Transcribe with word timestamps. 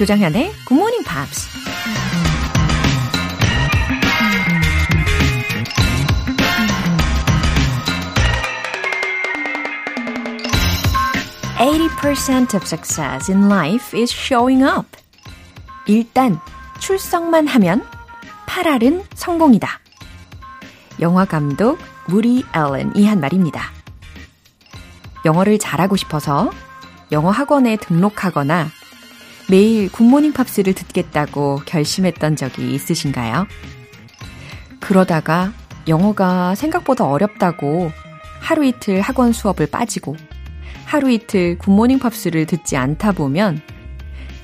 조장현의 0.00 0.50
Good 0.66 0.72
Morning 0.72 1.06
Pops. 1.06 1.46
Eighty 11.60 11.88
percent 12.00 12.56
of 12.56 12.64
success 12.64 13.30
in 13.30 13.50
life 13.50 13.94
is 13.94 14.10
showing 14.10 14.64
up. 14.64 14.86
일단 15.86 16.40
출석만 16.78 17.46
하면 17.46 17.86
8알은 18.46 19.04
성공이다. 19.12 19.68
영화 21.00 21.26
감독 21.26 21.78
무리 22.06 22.42
앨런이 22.54 23.06
한 23.06 23.20
말입니다. 23.20 23.70
영어를 25.26 25.58
잘하고 25.58 25.96
싶어서 25.96 26.50
영어 27.12 27.30
학원에 27.30 27.76
등록하거나 27.76 28.79
매일 29.50 29.90
굿모닝 29.90 30.32
팝스를 30.32 30.74
듣겠다고 30.74 31.62
결심했던 31.66 32.36
적이 32.36 32.72
있으신가요? 32.72 33.48
그러다가 34.78 35.52
영어가 35.88 36.54
생각보다 36.54 37.04
어렵다고 37.04 37.90
하루 38.38 38.64
이틀 38.64 39.00
학원 39.00 39.32
수업을 39.32 39.66
빠지고 39.66 40.16
하루 40.84 41.10
이틀 41.10 41.58
굿모닝 41.58 41.98
팝스를 41.98 42.46
듣지 42.46 42.76
않다 42.76 43.10
보면 43.10 43.60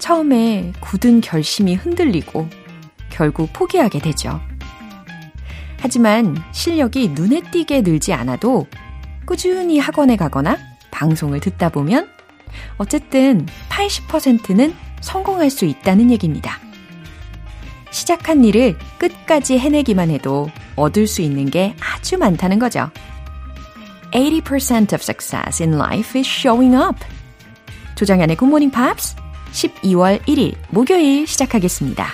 처음에 0.00 0.72
굳은 0.80 1.20
결심이 1.20 1.76
흔들리고 1.76 2.48
결국 3.08 3.52
포기하게 3.52 4.00
되죠. 4.00 4.40
하지만 5.78 6.36
실력이 6.50 7.10
눈에 7.10 7.42
띄게 7.52 7.82
늘지 7.82 8.12
않아도 8.12 8.66
꾸준히 9.24 9.78
학원에 9.78 10.16
가거나 10.16 10.58
방송을 10.90 11.38
듣다 11.38 11.68
보면 11.68 12.08
어쨌든 12.78 13.46
80%는 13.68 14.74
성공할 15.00 15.50
수 15.50 15.64
있다는 15.64 16.10
얘기입니다. 16.10 16.58
시작한 17.90 18.44
일을 18.44 18.76
끝까지 18.98 19.58
해내기만 19.58 20.10
해도 20.10 20.50
얻을 20.76 21.06
수 21.06 21.22
있는 21.22 21.50
게 21.50 21.74
아주 21.80 22.18
많다는 22.18 22.58
거죠. 22.58 22.90
80% 24.12 24.92
of 24.92 25.02
success 25.02 25.62
in 25.62 25.74
life 25.74 26.18
is 26.18 26.28
showing 26.28 26.76
up. 26.76 26.98
조정연의 27.96 28.36
Good 28.36 28.50
Morning 28.50 28.74
Pops 28.74 29.16
12월 29.52 30.20
1일 30.22 30.54
목요일 30.70 31.26
시작하겠습니다. 31.26 32.06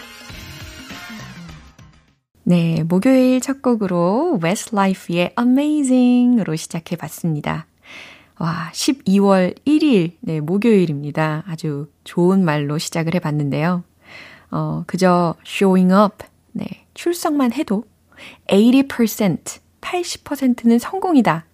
네, 2.45 2.83
목요일 2.83 3.41
첫 3.41 3.63
곡으로 3.63 4.39
Westlife의 4.43 5.35
Amazing으로 5.39 6.57
시작해 6.57 6.97
봤습니다. 6.97 7.67
와, 8.43 8.71
12월 8.73 9.55
1일, 9.65 10.17
네, 10.19 10.41
목요일입니다. 10.41 11.45
아주 11.47 11.87
좋은 12.03 12.45
말로 12.45 12.77
시작을 12.77 13.15
해 13.15 13.21
봤는데요. 13.21 13.85
어, 14.51 14.83
그저 14.89 15.37
showing 15.47 15.95
up, 15.95 16.27
네, 16.51 16.67
출석만 16.95 17.53
해도 17.53 17.85
80%, 18.49 19.61
80%는 19.81 20.79
성공이다. 20.81 21.45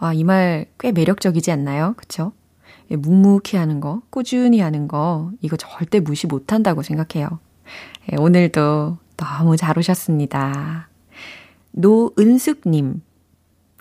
와, 0.00 0.12
이 0.12 0.24
말 0.24 0.66
꽤 0.80 0.90
매력적이지 0.90 1.52
않나요? 1.52 1.94
그쵸? 1.96 2.32
예, 2.90 2.96
묵묵히 2.96 3.56
하는 3.56 3.78
거, 3.78 4.02
꾸준히 4.10 4.58
하는 4.58 4.88
거, 4.88 5.30
이거 5.40 5.56
절대 5.56 6.00
무시 6.00 6.26
못 6.26 6.52
한다고 6.52 6.82
생각해요. 6.82 7.38
예, 8.12 8.16
오늘도 8.16 8.98
너무 9.16 9.56
잘 9.56 9.78
오셨습니다. 9.78 10.88
노은숙님, 11.70 13.02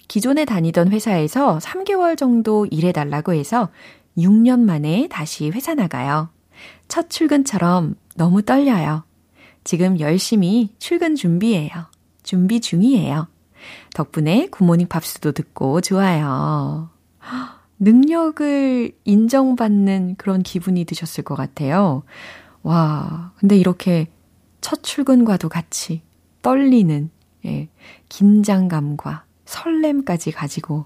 기존에 0.08 0.46
다니던 0.46 0.92
회사에서 0.92 1.60
3개월 1.60 2.18
정도 2.18 2.66
일해달라고 2.66 3.34
해서 3.34 3.70
6년 4.18 4.60
만에 4.60 5.08
다시 5.10 5.50
회사 5.50 5.74
나가요. 5.74 6.30
첫 6.88 7.10
출근처럼 7.10 7.96
너무 8.16 8.42
떨려요. 8.44 9.04
지금 9.64 10.00
열심히 10.00 10.70
출근 10.78 11.16
준비해요. 11.16 11.72
준비 12.22 12.60
중이에요. 12.60 13.28
덕분에 13.94 14.48
굿모닝 14.52 14.88
팝스도 14.88 15.32
듣고 15.32 15.82
좋아요. 15.82 16.90
능력을 17.80 18.92
인정받는 19.04 20.16
그런 20.18 20.44
기분이 20.44 20.86
드셨을 20.86 21.24
것 21.24 21.36
같아요. 21.36 22.04
와, 22.62 23.34
근데 23.38 23.58
이렇게 23.58 24.08
첫 24.62 24.84
출근과도 24.84 25.50
같이 25.50 26.02
떨리는, 26.42 27.10
예, 27.46 27.68
긴장감과 28.08 29.26
설렘까지 29.54 30.32
가지고 30.32 30.86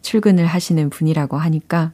출근을 0.00 0.46
하시는 0.46 0.88
분이라고 0.90 1.36
하니까, 1.36 1.92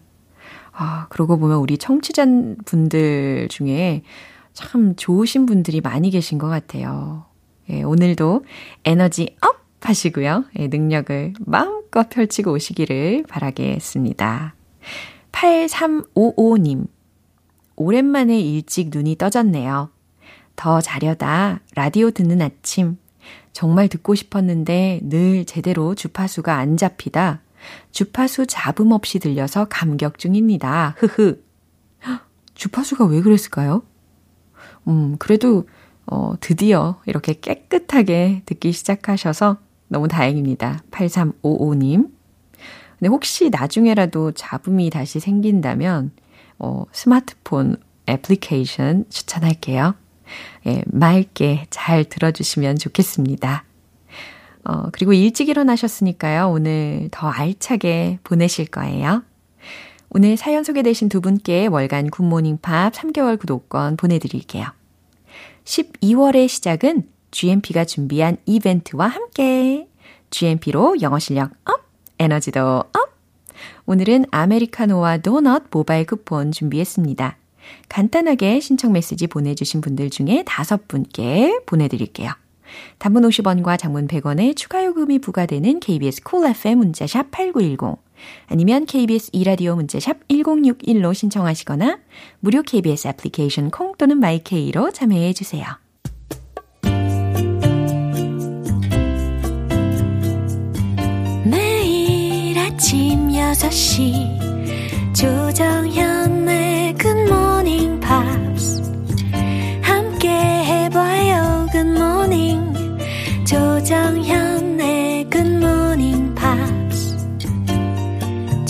아, 0.73 1.07
그러고 1.11 1.39
보면 1.39 1.59
우리 1.59 1.79
청취자분들 1.79 3.49
중에 3.51 4.03
참 4.53 4.95
좋으신 4.97 5.47
분들이 5.47 5.81
많이 5.81 6.11
계신 6.11 6.39
것 6.39 6.49
같아요. 6.49 7.27
예, 7.71 7.83
오늘도 7.83 8.45
에너지 8.85 9.37
up! 9.41 9.63
하시고요. 9.81 10.45
예, 10.61 10.69
능력을 10.69 11.35
마음껏 11.41 12.09
펼치고 12.09 12.53
오시기를 12.53 13.25
바라겠습니다. 13.29 14.55
8355님. 15.33 16.87
오랜만에 17.75 18.39
일찍 18.39 18.91
눈이 18.93 19.17
떠졌네요. 19.17 19.91
더 20.55 20.81
자려다 20.81 21.61
라디오 21.75 22.13
듣는 22.13 22.43
아침. 22.43 22.97
정말 23.53 23.89
듣고 23.89 24.15
싶었는데 24.15 25.01
늘 25.05 25.45
제대로 25.45 25.95
주파수가 25.95 26.55
안 26.57 26.77
잡히다. 26.77 27.43
주파수 27.91 28.47
잡음 28.47 28.93
없이 28.93 29.19
들려서 29.19 29.67
감격 29.67 30.19
중입니다. 30.19 30.95
흐흐. 30.99 31.43
주파수가 32.55 33.07
왜 33.07 33.21
그랬을까요? 33.21 33.83
음, 34.89 35.17
그래도, 35.19 35.69
어, 36.07 36.35
드디어 36.41 37.01
이렇게 37.07 37.35
깨끗하게 37.35 38.43
듣기 38.47 38.73
시작하셔서 38.73 39.59
너무 39.89 40.09
다행입니다. 40.09 40.83
8355님. 40.91 42.11
근데 42.99 43.09
혹시 43.09 43.51
나중에라도 43.51 44.33
잡음이 44.33 44.91
다시 44.91 45.21
생긴다면, 45.21 46.13
어, 46.59 46.85
스마트폰 46.93 47.77
애플리케이션 48.09 49.05
추천할게요. 49.09 49.95
예, 50.67 50.83
맑게 50.87 51.67
잘 51.71 52.05
들어주시면 52.05 52.79
좋겠습니다. 52.79 53.65
어, 54.65 54.85
그리고 54.93 55.13
일찍 55.13 55.49
일어나셨으니까요. 55.49 56.51
오늘 56.51 57.09
더 57.11 57.29
알차게 57.29 58.21
보내실 58.23 58.67
거예요. 58.67 59.23
오늘 60.11 60.37
사연 60.37 60.63
소개되신 60.63 61.09
두 61.09 61.21
분께 61.21 61.67
월간 61.67 62.11
굿모닝 62.11 62.59
팝 62.61 62.93
3개월 62.93 63.39
구독권 63.39 63.97
보내드릴게요. 63.97 64.67
12월의 65.65 66.49
시작은 66.49 67.09
GMP가 67.31 67.85
준비한 67.85 68.37
이벤트와 68.45 69.07
함께 69.09 69.89
GMP로 70.31 71.01
영어 71.01 71.19
실력 71.19 71.53
up, 71.65 71.81
에너지도 72.19 72.61
up! 72.61 73.13
오늘은 73.87 74.27
아메리카노와 74.31 75.19
도넛 75.19 75.65
모바일 75.71 76.07
쿠폰 76.07 76.53
준비했습니다. 76.53 77.37
간단하게 77.89 78.61
신청 78.61 78.93
메시지 78.93 79.27
보내주신 79.27 79.81
분들 79.81 80.11
중에 80.11 80.45
다섯 80.47 80.89
분께 80.89 81.61
보내드릴게요. 81.67 82.33
단문 82.99 83.23
50원과 83.23 83.79
장문 83.79 84.07
100원의 84.09 84.57
추가 84.57 84.85
요금이 84.85 85.19
부과되는 85.21 85.81
KBS 85.81 86.23
Cool 86.23 86.51
FM 86.57 86.79
문자샵 86.79 87.31
8910 87.31 87.99
아니면 88.47 88.87
KBS 88.87 89.31
2라디오 89.33 89.75
문자샵 89.77 90.29
1061로 90.29 91.15
신청하시거나 91.15 91.99
무료 92.41 92.63
KBS 92.63 93.09
애플리케이션 93.09 93.71
콩 93.71 93.95
또는 93.99 94.19
마이케이로 94.19 94.93
참여해 94.93 95.33
주세요. 95.33 95.65
매일 101.45 102.59
아침 102.59 103.29
6시 103.29 105.15
조정현 105.15 106.12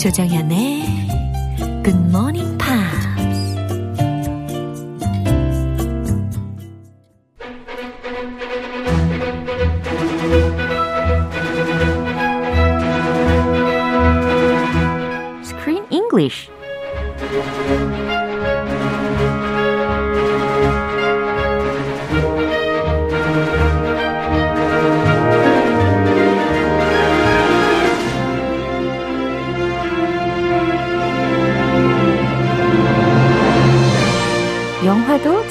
조정현의 0.03 1.07
굿모 1.81 2.52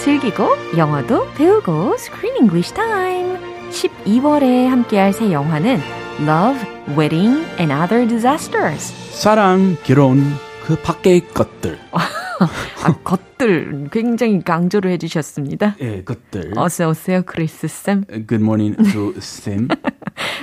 즐기고 0.02 0.76
영어도 0.76 1.31
배우고 1.34 1.94
Screen 1.94 2.37
English 2.37 2.75
Time. 2.75 3.38
12월에 3.70 4.66
함께할 4.66 5.12
새 5.12 5.31
영화는 5.31 5.81
Love, 6.22 6.60
Wedding 6.99 7.46
and 7.60 7.72
Other 7.72 8.08
Disasters. 8.08 8.93
사랑, 9.16 9.76
결혼, 9.84 10.20
그 10.64 10.75
밖의 10.75 11.28
것들. 11.28 11.78
아, 11.93 12.93
것들 13.04 13.90
굉장히 13.93 14.43
강조를 14.43 14.90
해주셨습니다. 14.90 15.76
예, 15.81 16.02
것들. 16.02 16.55
어서 16.56 16.88
오세요, 16.88 17.22
크리스 17.25 17.69
쌤. 17.69 18.05
Good 18.08 18.43
morning 18.43 18.76
to 18.93 19.14
Sim. 19.19 19.69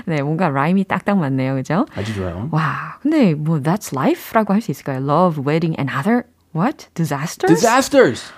네, 0.06 0.22
뭔가 0.22 0.48
라임이 0.48 0.86
딱딱 0.86 1.18
맞네요, 1.18 1.56
그죠? 1.56 1.86
아주 1.96 2.16
좋아요. 2.16 2.48
와, 2.52 2.98
근데 3.02 3.34
뭐 3.34 3.60
That's 3.60 3.94
Life라고 3.94 4.54
할 4.54 4.62
수 4.62 4.72
있을까요? 4.72 5.00
Love, 5.06 5.44
Wedding 5.46 5.76
and 5.78 5.92
Other 5.94 6.24
what? 6.56 6.88
Disasters? 6.94 7.54
Disasters. 7.54 8.32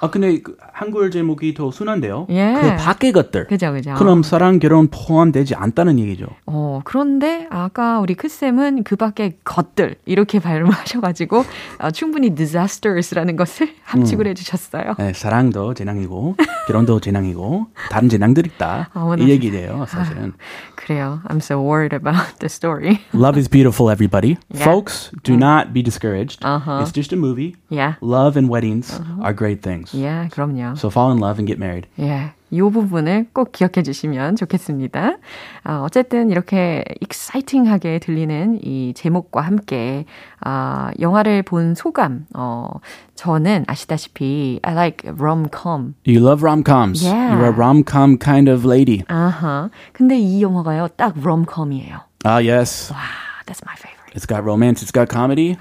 아 0.00 0.10
근데 0.10 0.40
그 0.42 0.56
한글 0.72 1.10
제목이 1.10 1.54
더 1.54 1.70
순한데요. 1.70 2.26
예. 2.30 2.54
그 2.60 2.76
밖의 2.84 3.12
것들. 3.12 3.46
그죠, 3.46 3.72
그죠. 3.72 3.94
그럼 3.94 4.22
사랑, 4.22 4.58
결혼 4.58 4.88
포함되지 4.88 5.54
않다는 5.54 5.98
얘기죠. 5.98 6.26
어, 6.46 6.80
그런데 6.84 7.46
아까 7.50 8.00
우리 8.00 8.14
크 8.14 8.28
쌤은 8.28 8.84
그 8.84 8.96
밖에 8.96 9.38
것들 9.44 9.96
이렇게 10.04 10.38
발음하셔가지고 10.38 11.44
어, 11.78 11.90
충분히 11.92 12.34
disasters라는 12.34 13.36
것을 13.36 13.70
함축을 13.84 14.26
해주셨어요. 14.28 14.94
네, 14.98 15.12
사랑도 15.14 15.74
재앙이고 15.74 16.36
결혼도 16.68 17.00
재앙이고 17.00 17.66
다른 17.90 18.08
재앙들 18.08 18.46
있다. 18.46 18.90
아, 18.92 19.00
오늘- 19.02 19.26
이 19.26 19.30
얘기예요, 19.30 19.86
사실은. 19.88 20.34
그래요. 20.74 21.20
I'm 21.28 21.38
so 21.38 21.58
worried 21.60 21.94
about 21.94 22.38
the 22.38 22.46
story. 22.46 23.00
Love 23.14 23.38
is 23.38 23.48
beautiful, 23.48 23.90
everybody. 23.90 24.36
Yeah. 24.52 24.64
Folks, 24.64 25.10
do 25.24 25.34
not 25.34 25.72
be 25.72 25.82
discouraged. 25.82 26.44
Uh-huh. 26.44 26.82
It's 26.82 26.92
just 26.92 27.12
a 27.14 27.16
movie. 27.18 27.56
Yeah. 27.70 27.94
Love 28.02 28.38
and 28.38 28.50
weddings 28.50 28.92
are 29.22 29.34
great 29.34 29.62
things. 29.62 29.85
Yeah, 29.94 30.28
그럼요. 30.30 30.76
So 30.76 30.88
fall 30.88 31.10
in 31.12 31.18
love 31.18 31.38
and 31.38 31.46
get 31.46 31.58
married. 31.58 31.86
예. 31.98 32.32
이 32.50 32.60
부분을 32.60 33.26
꼭 33.32 33.50
기억해 33.50 33.82
주시면 33.82 34.36
좋겠습니다. 34.36 35.16
아, 35.64 35.80
어쨌든 35.82 36.30
이렇게 36.30 36.84
익사이팅하게 37.00 37.98
들리는 37.98 38.60
이 38.62 38.94
제목과 38.94 39.40
함께 39.40 40.04
아, 40.40 40.92
영화를 41.00 41.42
본 41.42 41.74
소감. 41.74 42.26
어, 42.34 42.68
저는 43.16 43.64
아시다시피 43.66 44.60
I 44.62 44.74
like 44.74 45.10
rom-com. 45.10 45.94
You 46.06 46.20
love 46.20 46.42
rom-coms. 46.44 47.02
Yeah. 47.04 47.34
You're 47.34 47.46
a 47.46 47.52
rom-com 47.52 48.18
kind 48.18 48.48
of 48.48 48.64
lady. 48.64 49.02
아하. 49.08 49.70
근데 49.92 50.16
이 50.16 50.40
영화가요. 50.40 50.88
딱 50.96 51.14
rom-com이에요. 51.18 51.98
Ah, 52.24 52.38
yes. 52.38 52.92
와, 52.92 52.98
that's 53.46 53.62
my 53.66 53.74
favorite. 53.74 54.14
It's 54.14 54.24
got 54.26 54.44
romance. 54.44 54.82
It's 54.82 54.92
got 54.92 55.08
comedy. 55.08 55.56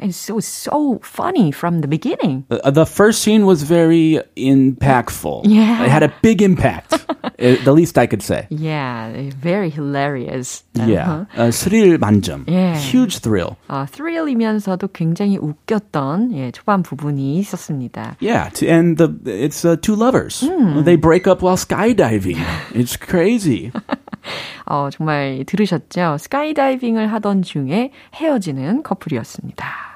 And 0.00 0.14
so 0.14 0.40
so 0.40 1.00
funny 1.02 1.50
from 1.52 1.80
the 1.80 1.88
beginning. 1.88 2.44
Uh, 2.50 2.70
the 2.70 2.84
first 2.84 3.22
scene 3.22 3.46
was 3.46 3.62
very 3.62 4.20
impactful. 4.36 5.48
Yeah. 5.48 5.84
It 5.84 5.88
had 5.88 6.02
a 6.02 6.12
big 6.20 6.42
impact. 6.42 6.92
Uh, 7.24 7.56
the 7.64 7.72
least 7.72 7.96
I 7.96 8.06
could 8.06 8.22
say. 8.22 8.46
Yeah, 8.50 9.30
very 9.40 9.70
hilarious. 9.70 10.64
Yeah. 10.74 11.24
Uh, 11.34 11.48
스릴 11.48 11.96
만점. 11.98 12.44
Yeah. 12.46 12.76
Huge 12.76 13.20
thrill. 13.20 13.56
어, 13.68 13.86
스릴이면서도 13.90 14.88
굉장히 14.92 15.38
웃겼던 15.38 16.32
예, 16.34 16.50
초반 16.52 16.82
부분이 16.82 17.38
있었습니다. 17.40 18.16
Yeah, 18.20 18.50
t- 18.50 18.68
and 18.68 18.98
the 18.98 19.08
it's 19.24 19.64
uh, 19.64 19.76
two 19.76 19.96
lovers. 19.96 20.40
Hmm. 20.40 20.84
They 20.84 20.96
break 20.96 21.26
up 21.26 21.40
while 21.42 21.56
skydiving. 21.56 22.36
It's 22.72 22.96
crazy. 22.96 23.72
어, 24.66 24.90
정말 24.90 25.44
들으셨죠? 25.46 26.18
스카이다이빙을 26.18 27.12
하던 27.12 27.42
중에 27.42 27.92
헤어지는 28.14 28.82
커플이었습니다. 28.82 29.89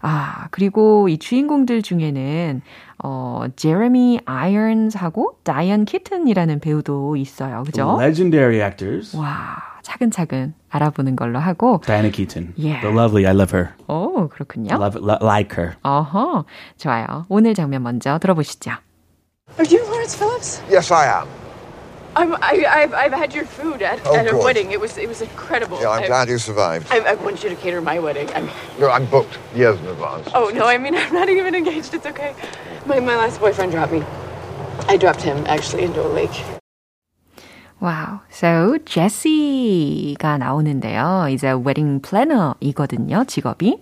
아, 0.00 0.46
그리고 0.50 1.08
이 1.08 1.18
주인공들 1.18 1.82
중에는 1.82 2.62
어, 3.02 3.44
제레미 3.56 4.20
아이언스하고 4.24 5.38
다이언 5.44 5.84
키튼이라는 5.84 6.60
배우도 6.60 7.16
있어요. 7.16 7.62
그죠? 7.64 7.96
Legendary 8.00 8.60
actors. 8.60 9.16
와, 9.16 9.56
차근차근 9.82 10.54
알아보는 10.70 11.16
걸로 11.16 11.38
하고 11.38 11.80
Diane 11.84 12.10
Keaton. 12.10 12.52
Yeah. 12.58 12.80
The 12.80 12.94
lovely. 12.94 13.26
I 13.26 13.34
love 13.34 13.56
her. 13.56 13.74
오, 13.88 14.28
그렇군요. 14.28 14.74
Love 14.74 15.00
li- 15.02 15.18
like 15.22 15.56
her. 15.56 15.76
어허, 15.82 16.44
좋아요. 16.76 17.24
오늘 17.28 17.54
장면 17.54 17.82
먼저 17.82 18.18
들어보시죠. 18.18 18.70
Are 19.58 19.64
you 19.66 19.82
Lawrence 19.86 20.14
Phillips? 20.16 20.60
Yes, 20.70 20.92
I 20.92 21.06
am. 21.08 21.26
I'm, 22.16 22.34
I, 22.36 22.64
I've, 22.68 22.94
I've 22.94 23.12
had 23.12 23.34
your 23.34 23.44
food 23.44 23.82
at, 23.82 24.00
Oh, 24.06 24.14
at 24.16 24.26
a 24.26 24.30
good. 24.30 24.44
wedding. 24.44 24.70
It 24.72 24.80
was, 24.80 24.98
it 24.98 25.08
was 25.08 25.20
incredible. 25.20 25.80
Yeah, 25.80 25.90
I'm 25.90 26.04
I, 26.04 26.06
glad 26.06 26.28
you 26.28 26.38
survived. 26.38 26.90
I, 26.90 26.98
I 27.00 27.14
want 27.14 27.42
you 27.44 27.48
to 27.50 27.56
cater 27.56 27.80
my 27.80 27.98
wedding. 27.98 28.28
I 28.34 28.40
mean, 28.42 28.50
No, 28.80 28.90
I'm 28.90 29.06
booked 29.06 29.38
years 29.54 29.78
in 29.78 29.86
advance. 29.86 30.28
oh 30.34 30.50
no, 30.52 30.66
I 30.66 30.78
mean 30.78 30.94
I'm 30.96 31.12
not 31.12 31.28
even 31.28 31.54
engaged. 31.54 31.94
It's 31.94 32.06
okay. 32.06 32.34
My, 32.86 32.98
my 33.00 33.16
last 33.16 33.38
boyfriend 33.40 33.72
dropped 33.72 33.92
me. 33.92 34.02
I 34.88 34.96
dropped 34.96 35.22
him 35.22 35.44
actually 35.46 35.82
into 35.84 36.00
a 36.04 36.08
lake. 36.08 36.57
와우. 37.79 38.19
So, 38.31 38.77
Jesse가 38.85 40.37
나오는데요. 40.37 41.27
이제 41.29 41.51
wedding 41.51 42.01
planner이거든요, 42.01 43.25
직업이. 43.27 43.77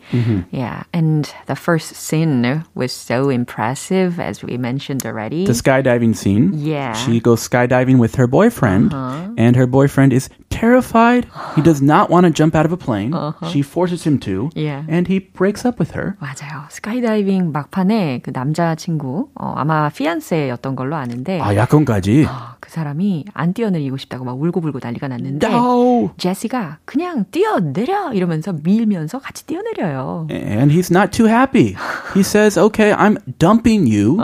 Yeah. 0.51 0.83
And 0.91 1.29
the 1.45 1.55
first 1.55 1.93
scene 1.95 2.63
was 2.73 2.91
so 2.91 3.29
impressive, 3.29 4.19
as 4.19 4.43
we 4.43 4.57
mentioned 4.57 5.05
already. 5.05 5.45
The 5.45 5.53
skydiving 5.53 6.15
scene. 6.15 6.51
Yeah. 6.55 6.93
She 6.93 7.19
goes 7.19 7.47
skydiving 7.47 7.99
with 7.99 8.15
her 8.15 8.25
boyfriend, 8.25 8.91
and 9.37 9.55
her 9.55 9.67
boyfriend 9.67 10.13
is 10.13 10.29
terrified. 10.49 11.27
He 11.55 11.61
does 11.61 11.81
not 11.81 12.09
want 12.09 12.25
to 12.25 12.31
jump 12.31 12.55
out 12.55 12.65
of 12.65 12.71
a 12.73 12.77
plane. 12.77 13.13
She 13.53 13.61
forces 13.61 14.01
him 14.03 14.17
to, 14.25 14.49
Yeah. 14.55 14.81
and 14.89 15.05
he 15.07 15.19
breaks 15.19 15.63
up 15.63 15.77
with 15.77 15.91
her. 15.93 16.15
맞아요. 16.19 16.65
스카이다이빙 16.69 17.51
막판에 17.51 18.21
그 18.23 18.31
남자친구, 18.33 19.29
어, 19.35 19.53
아마 19.57 19.89
피안세였던 19.89 20.75
걸로 20.75 20.95
아는데, 20.95 21.39
아, 21.39 21.55
약혼까지. 21.55 22.25
어, 22.25 22.55
그 22.59 22.69
사람이 22.71 23.25
안 23.33 23.53
뛰어내리 23.53 23.84
고 23.90 23.96
싶다고 23.96 24.24
막 24.24 24.40
울고불고 24.40 24.80
난리가 24.82 25.08
났는데, 25.08 25.46
No. 25.48 26.10
제시가 26.18 26.78
그냥 26.84 27.24
뛰어내려! 27.30 28.12
이러면서 28.12 28.52
밀면서 28.52 29.18
같이 29.18 29.46
뛰어내려요. 29.46 30.28
And 30.30 30.72
he's 30.72 30.90
not 30.90 31.10
too 31.12 31.26
happy. 31.26 31.76
He 32.14 32.20
says, 32.22 32.58
okay, 32.58 32.92
I'm 32.92 33.18
dumping 33.38 33.86
you. 33.86 34.18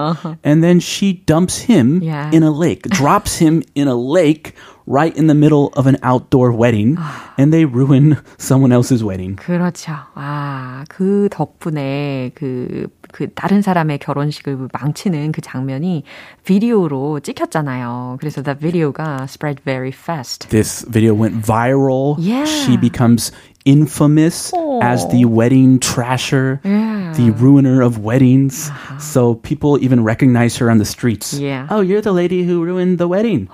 And 0.45 0.63
then 0.63 0.79
she 0.81 1.23
dumps 1.27 1.61
him 1.69 2.01
Yeah. 2.03 2.31
in 2.35 2.43
a 2.43 2.51
lake, 2.51 2.83
drops 2.91 3.39
him 3.39 3.63
in 3.75 3.89
a 3.89 3.95
lake 3.97 4.55
right 4.87 5.17
in 5.17 5.29
the 5.29 5.35
middle 5.35 5.71
of 5.77 5.87
an 5.87 5.97
outdoor 6.03 6.51
wedding. 6.53 6.99
and 7.39 7.53
they 7.53 7.65
ruin 7.65 8.17
someone 8.39 8.73
else's 8.73 9.03
wedding. 9.03 9.37
그렇죠. 9.37 9.93
아, 10.15 10.85
그 10.89 11.29
덕분에 11.31 12.33
그, 12.35 12.89
그 13.12 13.34
다른 13.34 13.62
사람의 13.62 14.00
결혼식을 14.00 14.70
망치는 14.74 15.32
그 15.32 15.42
장면이 15.42 16.04
비디오로 16.46 17.20
찍혔잖아요. 17.22 18.18
그래서 18.20 18.42
the 18.44 18.58
video가 18.58 19.24
spread 19.24 19.62
very 19.64 19.92
fast. 19.92 20.50
This 20.50 20.86
video 20.90 21.14
went 21.14 21.42
viral. 21.46 22.16
Yeah. 22.20 22.46
She 22.46 22.78
becomes 22.78 23.32
infamous 23.66 24.54
as 24.82 25.06
the 25.10 25.26
wedding 25.26 25.80
trasher, 25.80 26.60
Yeah. 26.64 27.12
the 27.16 27.32
ruiner 27.32 27.82
of 27.82 28.00
weddings. 28.00 28.72
So 29.00 29.36
people 29.36 29.78
even 29.84 30.04
recognize 30.04 30.56
her 30.58 30.70
on 30.72 30.78
the 30.78 30.86
streets. 30.86 31.34
Yeah. 31.34 31.68
Oh, 31.70 31.82
you're 31.82 32.02
the 32.02 32.14
lady 32.14 32.44
who 32.48 32.64
ruined 32.64 32.98
the 32.98 33.08
wedding. 33.08 33.50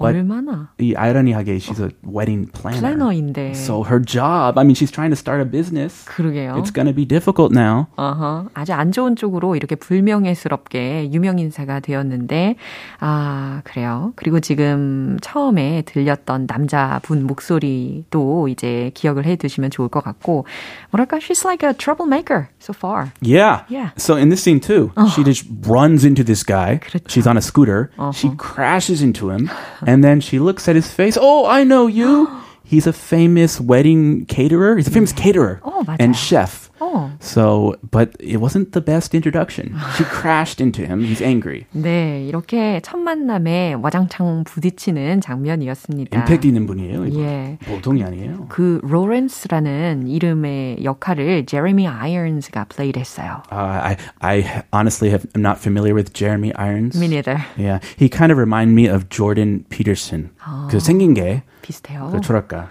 But- 0.00 0.16
얼마나 0.16 0.70
이 0.78 0.94
아이러니하게 0.94 1.56
she's 1.58 1.80
a 1.80 1.90
wedding 2.02 2.50
planner. 2.52 2.80
플래너인데. 2.80 3.52
So 3.54 3.84
her 3.84 4.00
job, 4.02 4.58
I 4.58 4.64
mean, 4.64 4.74
she's 4.74 4.90
trying 4.90 5.10
to 5.12 5.16
start 5.18 5.40
a 5.40 5.48
business. 5.48 6.04
그러게요. 6.06 6.56
It's 6.56 6.72
to 6.72 6.94
be 6.94 7.04
difficult 7.06 7.52
now. 7.54 7.86
어허, 7.96 8.48
아주 8.54 8.72
안 8.72 8.92
좋은 8.92 9.16
쪽으로 9.16 9.56
이렇게 9.56 9.76
불명예스럽게 9.76 11.10
유명 11.12 11.38
인사가 11.38 11.80
되었는데, 11.80 12.56
아, 13.00 13.60
그래요. 13.64 14.12
그리고 14.16 14.40
지금 14.40 15.18
처음에 15.20 15.82
들렸던 15.82 16.46
남자분 16.48 17.26
목소리도 17.26 18.48
이제 18.48 18.90
기억을 18.94 19.26
해 19.26 19.36
두시면 19.36 19.70
좋을 19.70 19.88
것 19.88 20.02
같고, 20.02 20.46
뭐랄까, 20.90 21.18
she's 21.18 21.44
like 21.44 21.66
a 21.68 21.74
troublemaker 21.76 22.48
so 22.60 22.72
far. 22.72 23.12
Yeah. 23.20 23.64
Yeah. 23.68 23.90
So 23.96 24.16
in 24.16 24.28
this 24.30 24.42
scene 24.42 24.60
too, 24.60 24.92
she 25.14 25.24
just 25.24 25.46
runs 25.66 26.04
into 26.04 26.24
this 26.24 26.42
guy. 26.44 26.78
그렇죠. 26.80 27.04
She's 27.08 27.26
on 27.28 27.36
a 27.36 27.42
scooter. 27.42 27.90
She 28.14 28.30
crashes 28.36 29.02
into 29.02 29.30
him, 29.30 29.48
and 29.89 30.03
then 30.03 30.21
she 30.21 30.39
looks 30.39 30.67
at 30.67 30.75
his 30.75 30.89
face. 30.91 31.17
Oh, 31.19 31.45
I 31.45 31.63
know 31.63 31.87
you. 31.87 32.27
He's 32.63 32.87
a 32.87 32.93
famous 32.93 33.61
wedding 33.61 34.25
caterer. 34.25 34.75
He's 34.75 34.87
a 34.87 34.91
famous 34.91 35.13
caterer 35.13 35.61
Oh, 35.63 35.83
맞아요. 35.83 35.97
and 35.99 36.15
chef. 36.15 36.68
어. 36.79 37.11
So, 37.21 37.75
but 37.89 38.11
it 38.19 38.37
wasn't 38.37 38.71
the 38.73 38.83
best 38.83 39.15
introduction. 39.15 39.73
She 39.95 40.03
crashed 40.03 40.61
into 40.61 40.83
him. 40.83 41.01
He's 41.03 41.21
angry. 41.23 41.65
네, 41.71 42.25
이렇게 42.27 42.81
첫 42.83 42.97
만남에 42.97 43.75
와장창 43.81 44.43
부딪히는 44.45 45.21
장면이었습니다. 45.21 46.17
임팩트 46.17 46.47
있는 46.47 46.65
분이에요. 46.65 47.05
이거. 47.05 47.19
예. 47.21 47.57
보통이 47.65 48.03
아니에요. 48.03 48.47
그 48.49 48.79
로렌스라는 48.83 50.07
이름의 50.07 50.83
역할을 50.83 51.45
제레미 51.45 51.87
아이언스가 51.87 52.65
플레이를 52.65 52.99
했어요. 52.99 53.43
Uh, 53.51 53.57
I 53.81 53.97
I 54.21 54.63
honestly 54.73 55.09
have, 55.11 55.27
am 55.35 55.41
not 55.41 55.59
familiar 55.59 55.95
with 55.95 56.13
Jeremy 56.13 56.53
Irons. 56.55 56.97
Me 56.97 57.07
neither. 57.07 57.43
Yeah, 57.57 57.79
he 57.97 58.09
kind 58.09 58.31
of 58.31 58.37
remind 58.37 58.73
me 58.75 58.87
of 58.87 59.09
Jordan 59.09 59.65
Peterson. 59.69 60.31
그 60.69 60.79
생긴 60.79 61.13
게 61.13 61.43
비슷해요. 61.70 62.10
그 62.12 62.20
조랄까. 62.20 62.68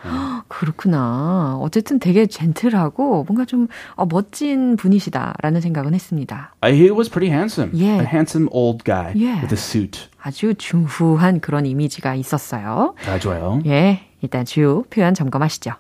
그렇구나. 0.50 1.58
어쨌든 1.62 2.00
되게 2.00 2.26
젠틀하고 2.28 3.24
뭔가 3.24 3.46
좀 3.46 3.68
어, 3.96 4.06
멋진 4.06 4.76
분이시다라는 4.76 5.62
생각은 5.62 5.94
했습니다. 5.94 6.54
Uh, 6.62 6.76
he 6.76 6.92
was 6.92 7.10
pretty 7.10 7.32
handsome. 7.34 7.72
Yeah. 7.74 8.02
A 8.02 8.06
handsome 8.06 8.50
old 8.52 8.84
guy 8.84 9.14
Yeah. 9.16 9.42
with 9.42 9.54
a 9.54 9.58
suit. 9.58 10.10
아주 10.22 10.54
중후한 10.54 11.40
그런 11.40 11.66
이미지가 11.66 12.16
있었어요. 12.16 12.96
아, 13.08 13.18
좋아요. 13.20 13.62
예, 13.66 14.02
일단 14.22 14.44
주요 14.44 14.84
표현 14.90 15.14
점검하시죠. 15.14 15.72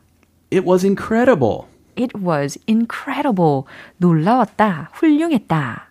It 0.51 0.65
was 0.65 0.85
incredible. 0.85 1.65
It 1.97 2.17
was 2.17 2.57
incredible. 2.69 3.63
놀라웠다. 3.97 4.89
훌륭했다. 4.93 5.89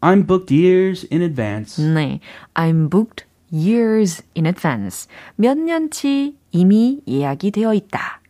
I'm 0.00 0.26
booked 0.26 0.50
years 0.54 1.06
in 1.12 1.20
advance. 1.22 1.76
네. 1.82 2.20
I'm 2.54 2.88
booked 2.88 3.26
years 3.52 4.22
in 4.36 4.46
advance. 4.46 5.08
몇 5.36 5.58
년치 5.58 6.36
이미 6.52 7.00
예약이 7.06 7.50
되어 7.50 7.74
있다. 7.74 8.20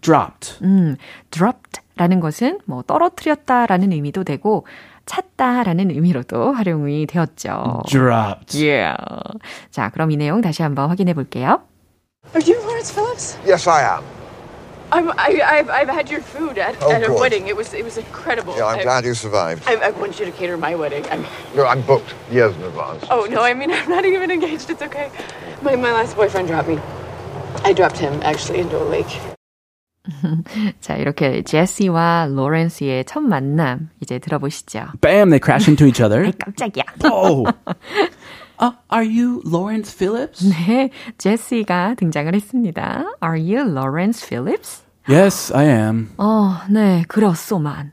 Dropped. 0.00 0.58
음, 0.62 0.96
dropped 1.30 1.80
라는 1.96 2.20
것은 2.20 2.58
뭐 2.66 2.82
떨어뜨렸다 2.82 3.66
라는 3.66 3.92
의미도 3.92 4.24
되고 4.24 4.66
찾다 5.06 5.62
라는 5.62 5.90
의미로도 5.90 6.52
활용이 6.52 7.06
되었죠. 7.06 7.82
Dropped. 7.88 8.58
Yeah. 8.58 8.96
자, 9.70 9.90
그럼 9.90 10.10
이 10.10 10.16
내용 10.16 10.40
다시 10.40 10.62
한번 10.62 10.88
확인해 10.90 11.14
볼게요. 11.14 11.62
Are 12.34 12.42
you 12.44 12.58
Lawrence 12.60 12.90
Phillips? 12.92 13.38
Yes, 13.46 13.68
I 13.68 13.82
am. 13.82 14.02
I'm, 14.92 15.10
I, 15.18 15.40
I've, 15.42 15.70
I've 15.70 15.88
had 15.88 16.10
your 16.10 16.20
food 16.22 16.58
at, 16.58 16.76
Oh, 16.82 16.90
at 16.92 17.02
a 17.02 17.06
good. 17.08 17.18
wedding. 17.20 17.46
It 17.48 17.56
was, 17.56 17.72
it 17.74 17.84
was 17.84 17.98
incredible. 17.98 18.54
Yeah, 18.56 18.66
I'm 18.66 18.80
I, 18.80 18.82
glad 18.82 19.04
you 19.04 19.14
survived. 19.14 19.62
I, 19.66 19.74
I 19.74 19.90
want 19.90 20.18
you 20.20 20.26
to 20.26 20.30
cater 20.32 20.56
my 20.56 20.74
wedding. 20.76 21.04
I'm, 21.10 21.24
No, 21.56 21.66
I'm 21.66 21.82
booked 21.82 22.14
years 22.30 22.54
in 22.54 22.62
advance. 22.62 23.04
oh, 23.10 23.26
no, 23.30 23.42
I 23.42 23.54
mean, 23.54 23.70
I'm 23.72 23.88
not 23.88 24.04
even 24.04 24.30
engaged. 24.30 24.70
It's 24.70 24.82
okay. 24.82 25.10
My, 25.62 25.74
my 25.76 25.92
last 25.92 26.14
boyfriend 26.16 26.46
dropped 26.48 26.68
me. 26.68 26.78
I 27.64 27.72
dropped 27.72 27.98
him, 27.98 28.20
actually, 28.22 28.60
into 28.60 28.76
a 28.76 28.88
lake. 28.88 29.20
자, 30.80 30.96
이렇게 30.96 31.42
제시와 31.42 32.28
로렌스의 32.30 33.04
첫 33.06 33.20
만남 33.20 33.90
이제 34.00 34.18
들어보시죠. 34.20 34.92
Bam, 35.00 35.30
they 35.30 35.40
crash 35.42 35.68
into 35.68 35.84
each 35.84 36.00
other. 36.00 36.24
아이, 36.24 36.32
깜짝이야. 36.32 36.84
Oh. 37.10 37.44
Uh, 38.58 38.70
are 38.88 39.04
you 39.04 39.42
Lawrence 39.44 39.92
Phillips? 39.92 40.44
네, 40.48 40.90
제시가 41.18 41.94
등장을 41.96 42.32
했습니다. 42.34 43.04
Are 43.20 43.36
you 43.36 43.68
Lawrence 43.68 44.24
Phillips? 44.24 44.82
Yes, 45.08 45.52
I 45.52 45.66
am. 45.66 46.10
어, 46.18 46.60
네, 46.70 47.04
그렇소만. 47.08 47.92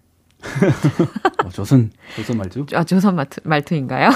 어, 1.44 1.50
조선, 1.50 1.92
조선 2.16 2.38
말투? 2.38 2.66
아, 2.74 2.84
조선 2.84 3.16
말투, 3.16 3.42
말투인가요? 3.44 4.10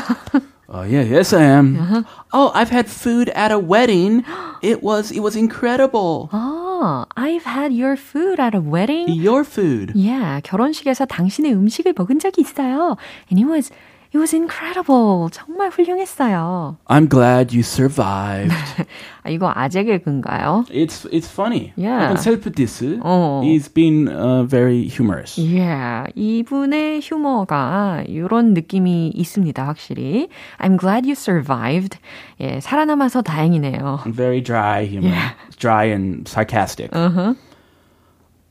Uh, 0.72 0.86
yeah, 0.88 1.02
yes, 1.02 1.34
I 1.34 1.42
am. 1.42 2.06
Oh, 2.32 2.50
I've 2.54 2.70
had 2.70 2.88
food 2.88 3.28
at 3.34 3.52
a 3.52 3.58
wedding. 3.58 4.24
It 4.62 4.82
was, 4.82 5.10
it 5.10 5.20
was 5.20 5.36
incredible. 5.36 6.30
어, 6.32 7.04
I've 7.14 7.44
had 7.44 7.72
your 7.72 7.94
food 7.96 8.40
at 8.40 8.54
a 8.54 8.60
wedding. 8.60 9.08
Your 9.12 9.44
food. 9.44 9.92
Yeah, 9.94 10.40
결혼식에서 10.40 11.04
당신의 11.06 11.52
음식을 11.52 11.92
먹은 11.94 12.20
적이 12.20 12.40
있어요. 12.42 12.96
And 13.28 13.38
it 13.38 13.44
was, 13.46 13.70
it 14.16 14.18
was 14.18 14.34
incredible. 14.34 15.30
정말 15.30 15.70
훌륭했어요. 15.70 16.76
I'm 16.86 17.08
glad 17.08 17.54
you 17.54 17.62
survived. 17.62 18.52
아, 19.24 19.30
이거 19.30 19.50
아재 19.54 19.84
개그인가요? 19.84 20.66
it's, 20.68 21.06
it's 21.10 21.30
funny. 21.30 21.72
Yeah. 21.76 22.04
약간 22.04 22.16
셀프 22.18 22.52
디스. 22.52 23.00
어. 23.02 23.40
He's 23.42 23.72
been 23.72 24.08
uh, 24.08 24.44
very 24.44 24.86
humorous. 24.86 25.38
Yeah, 25.38 26.12
이분의 26.14 27.00
휴머가 27.02 28.04
이런 28.06 28.52
느낌이 28.52 29.12
있습니다, 29.14 29.64
확실히. 29.66 30.28
I'm 30.58 30.76
glad 30.76 31.06
you 31.06 31.14
survived. 31.14 31.96
예, 32.38 32.60
살아남아서 32.60 33.22
다행이네요. 33.22 34.00
Very 34.08 34.42
dry 34.42 34.84
humor. 34.84 35.08
Yeah. 35.08 35.32
Dry 35.58 35.84
and 35.86 36.28
sarcastic. 36.28 36.90
Uh-huh. 36.92 37.34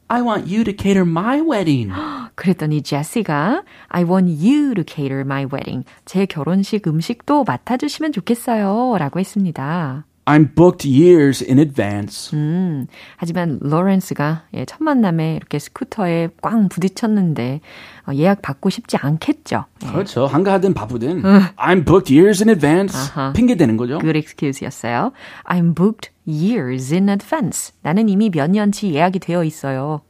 I 0.09 0.21
want 0.21 0.47
you 0.47 0.63
to 0.65 0.73
cater 0.73 1.05
my 1.05 1.39
wedding. 1.39 1.93
그랬더니 2.36 2.82
제시가 2.82 3.64
I 3.88 4.04
want 4.04 4.30
you 4.30 4.74
to 4.74 4.84
cater 4.86 5.20
my 5.22 5.44
wedding. 5.52 5.84
제 6.04 6.26
결혼식 6.26 6.86
음식도 6.86 7.44
맡아주시면 7.44 8.12
좋겠어요. 8.12 8.96
라고 8.98 9.18
했습니다. 9.18 10.04
I'm 10.28 10.56
booked 10.56 10.84
years 10.88 11.44
in 11.48 11.60
advance. 11.60 12.36
음, 12.36 12.88
하지만 13.16 13.60
로렌스가 13.62 14.42
예, 14.54 14.64
첫 14.64 14.82
만남에 14.82 15.36
이렇게 15.36 15.60
스쿠터에 15.60 16.30
꽝 16.42 16.68
부딪혔는데 16.68 17.60
어, 18.08 18.12
예약 18.12 18.42
받고 18.42 18.68
싶지 18.68 18.96
않겠죠. 18.96 19.66
예, 19.84 19.86
그렇죠. 19.86 20.26
한가하든 20.26 20.74
바쁘든 20.74 21.22
I'm 21.56 21.84
booked 21.86 22.12
years 22.12 22.42
in 22.42 22.48
advance. 22.50 22.98
아하. 22.98 23.32
핑계 23.34 23.54
대는 23.54 23.76
거죠. 23.76 23.98
good 23.98 24.18
excuse였어요. 24.18 25.12
I'm 25.44 25.76
booked 25.76 26.10
years 26.26 26.92
in 26.92 27.08
advance. 27.08 27.72
나는 27.82 28.08
이미 28.08 28.28
몇 28.28 28.50
년치 28.50 28.92
예약이 28.94 29.20
되어 29.20 29.44
있어요. 29.44 30.00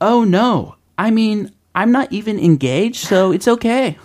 Oh 0.00 0.26
no. 0.26 0.75
I 0.98 1.10
mean, 1.10 1.50
I'm 1.74 1.92
not 1.92 2.08
even 2.10 2.38
engaged, 2.38 3.06
so 3.06 3.32
it's 3.32 3.46
okay. 3.46 3.98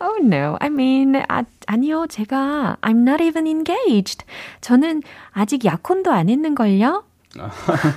Oh 0.00 0.18
no, 0.22 0.58
I 0.60 0.68
mean, 0.68 1.14
아, 1.28 1.44
아니요, 1.66 2.06
제가 2.08 2.76
I'm 2.82 3.08
not 3.08 3.22
even 3.22 3.46
engaged. 3.46 4.24
저는 4.60 5.02
아직 5.32 5.64
약혼도 5.64 6.12
안 6.12 6.28
했는 6.28 6.54
걸요? 6.54 7.04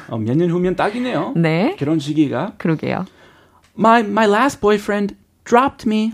어, 0.10 0.18
몇년 0.18 0.50
후면 0.50 0.76
딱이네요. 0.76 1.34
네, 1.36 1.76
결혼 1.78 2.00
시기가. 2.00 2.54
그러게요. 2.58 3.06
My 3.78 4.02
my 4.02 4.28
last 4.28 4.62
boyfriend 4.62 5.16
dropped 5.45 5.87
me. 5.87 6.11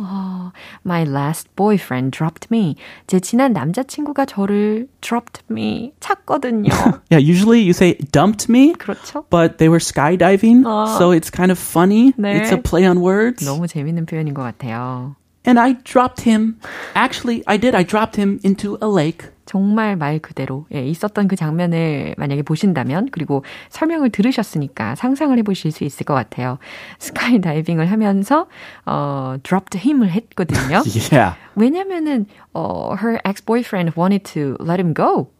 My 0.84 1.04
last 1.04 1.48
boyfriend 1.56 2.12
dropped 2.12 2.50
me. 2.50 2.76
제 3.06 3.18
지난 3.18 3.52
남자친구가 3.54 4.26
저를 4.26 4.88
dropped 5.00 5.42
me 5.50 5.92
찾거든요. 6.00 6.70
Yeah, 7.10 7.18
usually 7.18 7.60
you 7.60 7.72
say 7.72 7.94
dumped 8.12 8.50
me, 8.50 8.74
그렇죠? 8.74 9.24
but 9.30 9.56
they 9.56 9.68
were 9.70 9.80
skydiving, 9.80 10.64
so 10.98 11.10
it's 11.12 11.30
kind 11.30 11.50
of 11.50 11.58
funny. 11.58 12.12
네. 12.18 12.40
It's 12.40 12.52
a 12.52 12.58
play 12.60 12.84
on 12.84 13.00
words. 13.00 13.44
너무 13.44 13.66
재밌는 13.66 14.04
표현인 14.06 14.34
것 14.34 14.42
같아요. 14.42 15.16
And 15.44 15.58
I 15.58 15.72
dropped 15.82 16.20
him. 16.20 16.60
Actually, 16.94 17.42
I 17.46 17.56
did. 17.56 17.74
I 17.74 17.82
dropped 17.82 18.16
him 18.16 18.38
into 18.44 18.78
a 18.80 18.86
lake. 18.86 19.24
정말 19.47 19.95
말 19.95 20.19
그대로 20.19 20.67
예, 20.73 20.85
있었던 20.85 21.27
그 21.27 21.35
장면을 21.35 22.13
만약에 22.17 22.43
보신다면 22.43 23.09
그리고 23.11 23.43
설명을 23.69 24.11
들으셨으니까 24.11 24.93
상상을 24.95 25.35
해보실 25.39 25.71
수 25.71 25.83
있을 25.83 26.05
것 26.05 26.13
같아요. 26.13 26.59
스카이 26.99 27.41
다이빙을 27.41 27.89
하면서 27.89 28.47
어, 28.85 29.37
dropped 29.41 29.79
him을 29.79 30.11
했거든요. 30.11 30.83
Yeah. 31.09 31.37
왜냐면은 31.55 32.25
어, 32.53 32.95
her 33.01 33.19
ex-boyfriend 33.25 33.93
wanted 33.97 34.23
to 34.33 34.57
let 34.59 34.81
him 34.81 34.93
go. 34.93 35.31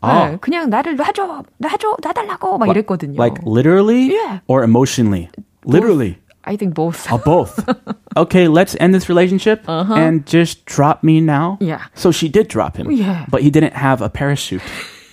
아. 0.00 0.30
네, 0.30 0.36
그냥 0.40 0.68
나를 0.68 0.96
놔줘, 0.96 1.44
놔줘, 1.58 1.96
놔달라고 2.02 2.58
막 2.58 2.68
이랬거든요. 2.68 3.16
Like 3.16 3.40
literally 3.46 4.10
Yeah. 4.10 4.40
or 4.48 4.64
emotionally? 4.64 5.30
Literally. 5.64 6.18
I 6.43 6.55
think 6.55 6.73
both. 6.73 7.11
Uh, 7.11 7.17
both. 7.17 7.59
okay, 8.15 8.47
let's 8.47 8.75
end 8.79 8.93
this 8.95 9.09
relationship 9.09 9.67
and 9.67 10.25
just 10.25 10.65
drop 10.65 11.03
me 11.03 11.19
now. 11.19 11.57
Yeah. 11.59 11.83
So 11.93 12.11
she 12.11 12.29
did 12.29 12.47
drop 12.47 12.77
him. 12.77 12.89
Yeah. 12.89 13.25
But 13.29 13.41
he 13.41 13.51
didn't 13.51 13.73
have 13.73 14.01
a 14.01 14.09
parachute. 14.09 14.61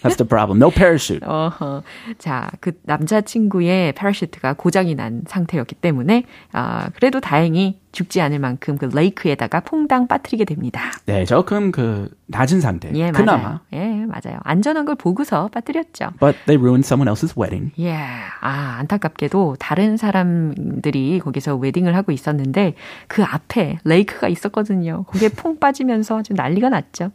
That's 0.04 0.16
the 0.16 0.26
problem. 0.26 0.58
No 0.58 0.70
parachute. 0.70 1.22
어허. 1.22 1.82
자, 2.18 2.50
그 2.60 2.72
남자친구의 2.84 3.94
패러슈트가 3.94 4.52
고장이 4.52 4.94
난 4.94 5.24
상태였기 5.26 5.76
때문에, 5.76 6.24
아, 6.52 6.90
그래도 6.94 7.20
다행히 7.20 7.80
죽지 7.91 8.21
않을 8.21 8.39
만큼 8.39 8.77
그 8.77 8.85
레이크에다가 8.85 9.61
퐁당 9.61 10.07
빠뜨리게 10.07 10.45
됩니다. 10.45 10.91
네, 11.05 11.25
조금 11.25 11.71
그 11.71 12.09
낮은 12.27 12.61
상태. 12.61 12.91
예, 12.93 13.11
그나마. 13.11 13.37
맞아요. 13.41 13.59
예, 13.73 14.05
맞아요. 14.05 14.39
안전한 14.43 14.85
걸 14.85 14.95
보고서 14.95 15.47
빠뜨렸죠. 15.47 16.11
But 16.19 16.37
they 16.45 16.57
ruined 16.57 16.85
someone 16.85 17.11
else's 17.11 17.35
wedding. 17.37 17.73
예, 17.79 17.95
아, 18.41 18.77
안타깝게도 18.79 19.55
다른 19.59 19.97
사람들이 19.97 21.19
거기서 21.19 21.55
웨딩을 21.55 21.95
하고 21.95 22.11
있었는데 22.11 22.75
그 23.07 23.23
앞에 23.23 23.79
레이크가 23.83 24.27
있었거든요. 24.27 25.03
거기에 25.07 25.29
퐁 25.29 25.59
빠지면서 25.59 26.21
좀 26.23 26.35
난리가 26.35 26.69
났죠. 26.69 27.11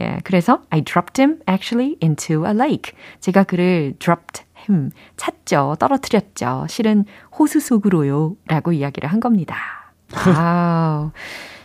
예, 0.00 0.18
그래서 0.24 0.62
I 0.70 0.82
dropped 0.82 1.20
him 1.20 1.40
actually 1.48 1.96
into 2.02 2.46
a 2.46 2.52
lake. 2.52 2.92
제가 3.20 3.42
그를 3.44 3.94
dropped 3.98 4.44
him, 4.68 4.90
찼죠. 5.16 5.76
떨어뜨렸죠. 5.78 6.66
실은 6.68 7.04
호수 7.36 7.58
속으로요. 7.58 8.36
라고 8.46 8.72
이야기를 8.72 9.10
한 9.10 9.18
겁니다. 9.18 9.81
와우. 10.26 11.10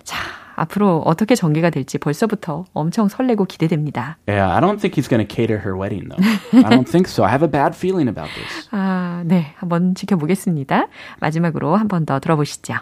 자, 0.04 0.18
앞으로 0.56 1.02
어떻게 1.06 1.36
전개가 1.36 1.70
될지 1.70 1.98
벌써부터 1.98 2.66
엄청 2.74 3.08
설레고 3.10 3.46
기대됩니다. 3.46 4.18
Yeah, 4.28 4.52
I 4.56 4.60
don't 4.62 4.80
think 4.80 4.96
he's 4.96 5.08
going 5.08 5.26
to 5.26 5.28
cater 5.28 5.60
her 5.60 5.76
wedding 5.78 6.10
though. 6.10 6.22
I 6.66 6.70
don't 6.70 6.88
think 6.90 7.08
so. 7.08 7.24
I 7.24 7.30
have 7.30 7.44
a 7.44 7.48
bad 7.52 7.76
feeling 7.76 8.08
about 8.10 8.30
this. 8.34 8.68
아, 8.72 9.22
네. 9.26 9.54
한번 9.60 9.94
지켜보겠습니다. 9.96 10.88
마지막으로 11.20 11.76
한 11.76 11.88
번 11.88 12.06
더 12.06 12.20
들어보시죠. 12.20 12.74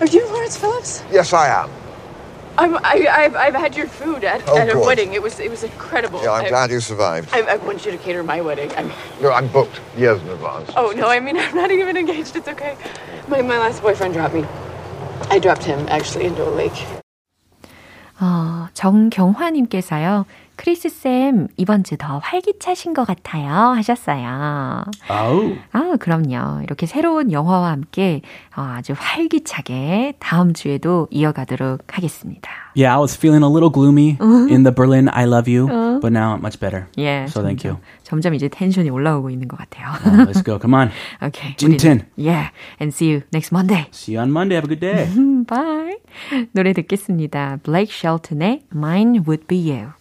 Are 0.00 0.08
you 0.10 0.24
Lawrence 0.28 0.58
Phillips? 0.58 1.04
Yes, 1.12 1.32
I 1.34 1.48
am. 1.48 1.70
I'm, 2.58 2.74
I, 2.82 3.06
I've, 3.06 3.36
I've 3.36 3.54
had 3.54 3.76
your 3.76 3.86
food 3.86 4.24
at, 4.24 4.40
Oh, 4.48 4.56
at 4.56 4.68
a 4.70 4.72
good. 4.72 4.86
wedding. 4.86 5.12
It 5.12 5.22
was, 5.22 5.38
it 5.38 5.50
was 5.50 5.62
incredible. 5.62 6.20
Yeah, 6.24 6.32
I'm 6.32 6.46
I, 6.46 6.48
glad 6.48 6.70
you 6.70 6.80
survived. 6.80 7.28
I, 7.32 7.42
I 7.42 7.56
want 7.58 7.84
you 7.84 7.92
to 7.92 7.98
cater 7.98 8.22
my 8.24 8.40
wedding. 8.40 8.72
I'm, 8.78 8.90
No, 9.20 9.30
I'm 9.30 9.46
booked 9.48 9.78
years 9.96 10.20
in 10.22 10.28
advance. 10.30 10.72
oh, 10.74 10.90
no, 10.96 11.06
I 11.06 11.20
mean, 11.20 11.36
I'm 11.36 11.54
not 11.54 11.70
even 11.70 11.96
engaged. 11.98 12.34
It's 12.34 12.48
okay. 12.48 12.74
My, 13.28 13.42
my 13.42 13.58
last 13.58 13.82
boyfriend 13.82 14.14
dropped 14.14 14.32
me. 14.34 14.46
I 15.30 15.38
dropped 15.40 15.64
him, 15.64 15.86
actually, 15.88 16.26
into 16.26 16.42
a 16.42 16.54
lake. 16.56 16.86
어, 18.20 18.68
정경화님께서요. 18.72 20.24
크리스쌤, 20.56 21.48
이번 21.56 21.84
주 21.84 21.96
더 21.96 22.18
활기차신 22.18 22.92
것 22.94 23.06
같아요. 23.06 23.48
하셨어요. 23.76 24.84
Oh. 25.10 25.58
아, 25.72 25.96
그럼요. 25.98 26.62
이렇게 26.62 26.86
새로운 26.86 27.32
영화와 27.32 27.70
함께 27.70 28.20
아주 28.50 28.94
활기차게 28.96 30.14
다음 30.18 30.52
주에도 30.52 31.08
이어가도록 31.10 31.96
하겠습니다. 31.96 32.50
Yeah, 32.74 32.94
I 32.94 33.00
was 33.00 33.16
feeling 33.16 33.42
a 33.42 33.48
little 33.48 33.70
gloomy 33.70 34.18
in 34.50 34.62
the 34.64 34.72
Berlin 34.74 35.08
I 35.08 35.24
Love 35.24 35.48
You, 35.48 35.66
but 36.00 36.12
now 36.12 36.36
much 36.36 36.60
better. 36.60 36.86
예. 36.98 37.24
So 37.28 37.42
thank 37.42 37.64
you. 37.64 37.78
점점 38.02 38.34
이제 38.34 38.48
텐션이 38.48 38.90
올라오고 38.90 39.30
있는 39.30 39.48
것 39.48 39.56
같아요. 39.56 39.88
Uh, 40.04 40.26
let's 40.26 40.42
go. 40.44 40.58
Come 40.58 40.74
on. 40.74 40.90
okay. 41.22 41.54
찐텐. 41.56 42.04
Yeah. 42.16 42.50
And 42.78 42.92
see 42.92 43.08
you 43.10 43.22
next 43.32 43.50
Monday. 43.52 43.88
See 43.92 44.12
you 44.14 44.20
on 44.20 44.30
Monday. 44.30 44.56
Have 44.56 44.64
a 44.64 44.68
good 44.68 44.80
day. 44.80 45.08
Bye. 45.46 45.96
노래 46.52 46.72
듣겠습니다. 46.74 47.58
Blake 47.62 47.90
Shelton의 47.90 48.64
Mine 48.74 49.24
Would 49.26 49.46
Be 49.48 49.56
You. 49.72 49.95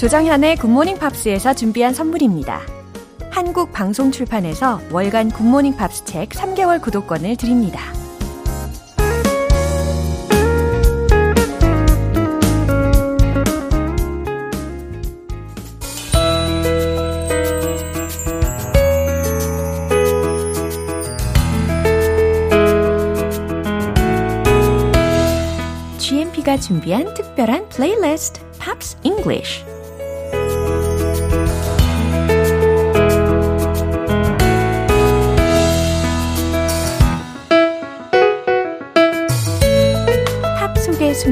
조정현의 0.00 0.56
굿모닝 0.56 0.96
팝스에서 0.96 1.52
준비한 1.52 1.92
선물입니다. 1.92 2.62
한국 3.30 3.70
방송 3.70 4.10
출판에서 4.10 4.80
월간 4.90 5.30
굿모닝 5.30 5.76
팝스 5.76 6.06
책 6.06 6.30
3개월 6.30 6.80
구독권을 6.80 7.36
드립니다. 7.36 7.82
준비한 26.56 27.14
특별한 27.14 27.68
플레이리스트 27.68 28.40
팝스 28.58 28.96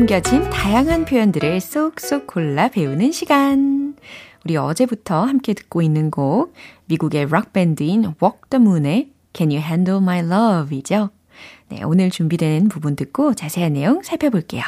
숨겨진 0.09 0.49
다양한 0.49 1.05
표현들을 1.05 1.61
쏙쏙 1.61 2.29
골라 2.29 2.69
배우는 2.69 3.13
시간. 3.13 3.95
우리 4.43 4.57
어제부터 4.57 5.23
함께 5.23 5.53
듣고 5.53 5.83
있는 5.83 6.11
곡, 6.11 6.55
미국의 6.87 7.29
락밴드인 7.31 8.15
Walk 8.23 8.41
the 8.49 8.59
Moon의 8.59 9.11
Can 9.35 9.51
You 9.51 9.63
Handle 9.63 10.01
My 10.01 10.21
Love이죠. 10.21 11.11
네, 11.69 11.83
오늘 11.83 12.09
준비된 12.09 12.71
부분 12.71 12.97
듣고 12.97 13.35
자세한 13.35 13.75
내용 13.75 14.03
살펴볼게요. 14.03 14.63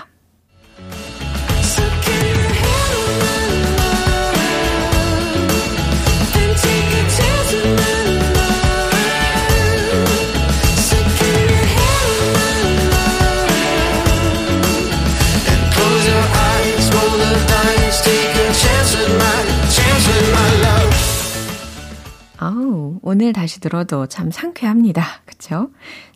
아우, 22.38 22.98
오늘 23.02 23.32
다시 23.32 23.60
들어도 23.60 24.06
참 24.06 24.30
상쾌합니다. 24.30 25.04
그쵸? 25.26 25.70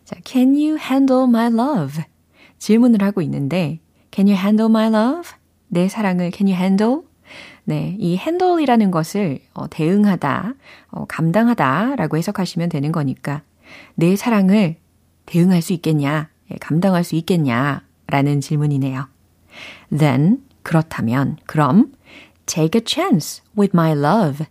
자, 0.04 0.16
can 0.24 0.54
you 0.54 0.78
handle 0.78 1.24
my 1.24 1.46
love? 1.46 2.02
질문을 2.58 3.02
하고 3.02 3.20
있는데, 3.22 3.80
can 4.10 4.28
you 4.28 4.38
handle 4.38 4.70
my 4.70 4.86
love? 4.86 5.30
내 5.68 5.88
사랑을 5.88 6.30
can 6.34 6.50
you 6.50 6.58
handle? 6.58 7.02
네, 7.64 7.96
이 7.98 8.16
handle이라는 8.16 8.90
것을 8.90 9.40
어, 9.54 9.68
대응하다, 9.68 10.54
어, 10.90 11.04
감당하다 11.06 11.96
라고 11.96 12.16
해석하시면 12.16 12.68
되는 12.68 12.92
거니까, 12.92 13.42
내 13.94 14.16
사랑을 14.16 14.76
대응할 15.26 15.62
수 15.62 15.72
있겠냐, 15.72 16.28
예, 16.52 16.56
감당할 16.60 17.04
수 17.04 17.16
있겠냐, 17.16 17.82
라는 18.06 18.40
질문이네요. 18.40 19.08
Then, 19.96 20.42
그렇다면, 20.62 21.36
그럼, 21.46 21.92
take 22.46 22.78
a 22.78 22.84
chance 22.84 23.42
with 23.56 23.72
my 23.74 23.92
love. 23.92 24.46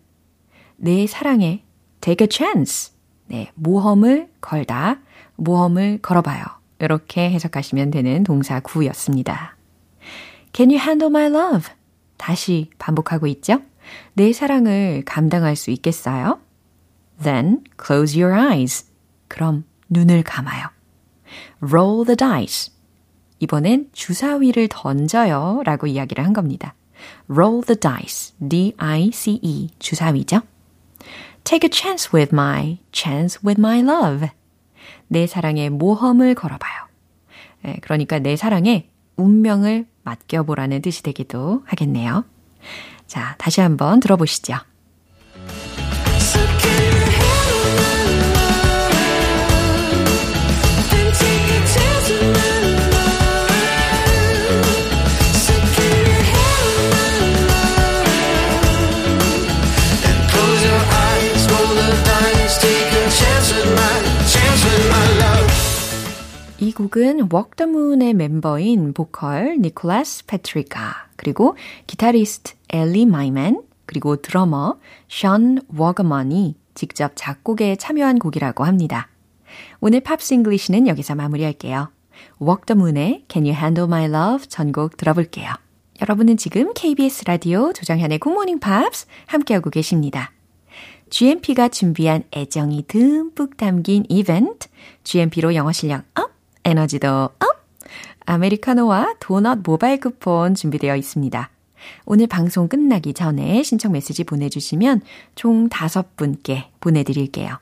내 0.78 1.08
사랑에 1.08 1.64
take 2.02 2.26
a 2.26 2.30
chance. 2.32 2.94
네, 3.28 3.52
모험을 3.56 4.30
걸다, 4.42 5.00
모험을 5.36 6.00
걸어봐요. 6.02 6.44
이렇게 6.80 7.30
해석하시면 7.32 7.92
되는 7.92 8.24
동사 8.24 8.60
구였습니다. 8.60 9.56
Can 10.54 10.70
you 10.70 10.80
handle 10.80 11.10
my 11.10 11.26
love? 11.26 11.74
다시 12.18 12.70
반복하고 12.78 13.28
있죠? 13.28 13.62
내 14.14 14.34
사랑을 14.34 15.04
감당할 15.06 15.56
수 15.56 15.72
있겠어요? 15.72 16.40
Then 17.22 17.64
close 17.84 18.22
your 18.22 18.38
eyes. 18.38 18.86
그럼 19.28 19.66
눈을 19.90 20.24
감아요. 20.24 20.68
Roll 21.62 22.06
the 22.06 22.18
dice. 22.18 22.74
이번엔 23.40 23.90
주사위를 23.94 24.68
던져요 24.70 25.62
라고 25.66 25.88
이야기를 25.88 26.24
한 26.24 26.34
겁니다. 26.34 26.76
Roll 27.30 27.64
the 27.64 27.80
dice. 27.80 28.34
D-I-C-E. 28.40 29.70
주사위죠. 29.80 30.42
Take 31.44 31.68
a 31.68 31.70
chance 31.72 32.12
with 32.14 32.34
my, 32.34 32.80
chance 32.92 33.40
with 33.46 33.60
my 33.60 33.80
love. 33.80 34.30
내 35.08 35.28
사랑에 35.28 35.70
모험을 35.70 36.36
걸어봐요. 36.36 36.88
예, 37.66 37.78
그러니까 37.82 38.20
내 38.20 38.36
사랑에 38.36 38.90
운명을 39.16 39.86
맡겨보라는 40.04 40.82
뜻이 40.82 41.04
되기도 41.04 41.64
하겠네요. 41.66 42.26
자, 43.08 43.36
다시 43.38 43.62
한번 43.62 44.00
들어보시죠. 44.00 44.56
이 66.64 66.72
곡은 66.72 67.30
Walk 67.30 67.58
the 67.58 67.70
Moon의 67.70 68.14
멤버인 68.14 68.94
보컬 68.94 69.58
니콜라스 69.60 70.26
패트리카, 70.28 71.10
그리고 71.18 71.58
기타리스트 71.88 72.54
엘리 72.70 73.06
마이맨, 73.06 73.64
그리고 73.86 74.22
드러머 74.22 74.80
션 75.10 75.60
워거먼이 75.76 76.56
직접 76.74 77.12
작곡에 77.16 77.76
참여한 77.76 78.18
곡이라고 78.18 78.64
합니다. 78.64 79.10
오늘 79.82 80.00
Pops 80.00 80.36
English는 80.36 80.88
여기서 80.88 81.16
마무리할게요. 81.16 81.92
Walk 82.42 82.66
the 82.66 82.80
Moon의 82.80 83.26
Can 83.28 83.46
You 83.46 83.58
Handle 83.58 83.90
My 83.90 84.06
Love 84.06 84.48
전곡 84.48 84.96
들어볼게요. 84.96 85.52
여러분은 86.02 86.38
지금 86.38 86.74
KBS 86.74 87.26
라디오 87.26 87.74
조정현의 87.74 88.20
Good 88.20 88.32
Morning 88.32 88.62
Pops 88.62 89.06
함께하고 89.26 89.70
계십니다. 89.70 90.32
GMP가 91.10 91.68
준비한 91.68 92.24
애정이 92.34 92.86
듬뿍 92.88 93.58
담긴 93.58 94.06
이벤트, 94.08 94.70
GMP로 95.04 95.56
영어 95.56 95.74
실력 95.74 96.06
up, 96.16 96.32
에너지도 96.64 97.08
up! 97.08 97.64
아메리카노와 98.26 99.16
도넛 99.20 99.60
모바일 99.64 100.00
쿠폰 100.00 100.56
준비되어 100.56 100.96
있습니다. 100.96 101.50
오늘 102.06 102.28
방송 102.28 102.68
끝나기 102.68 103.14
전에 103.14 103.62
신청 103.64 103.92
메시지 103.92 104.24
보내주시면 104.24 105.02
총 105.36 105.70
5분께 105.70 106.66
보내드릴게요. 106.80 107.60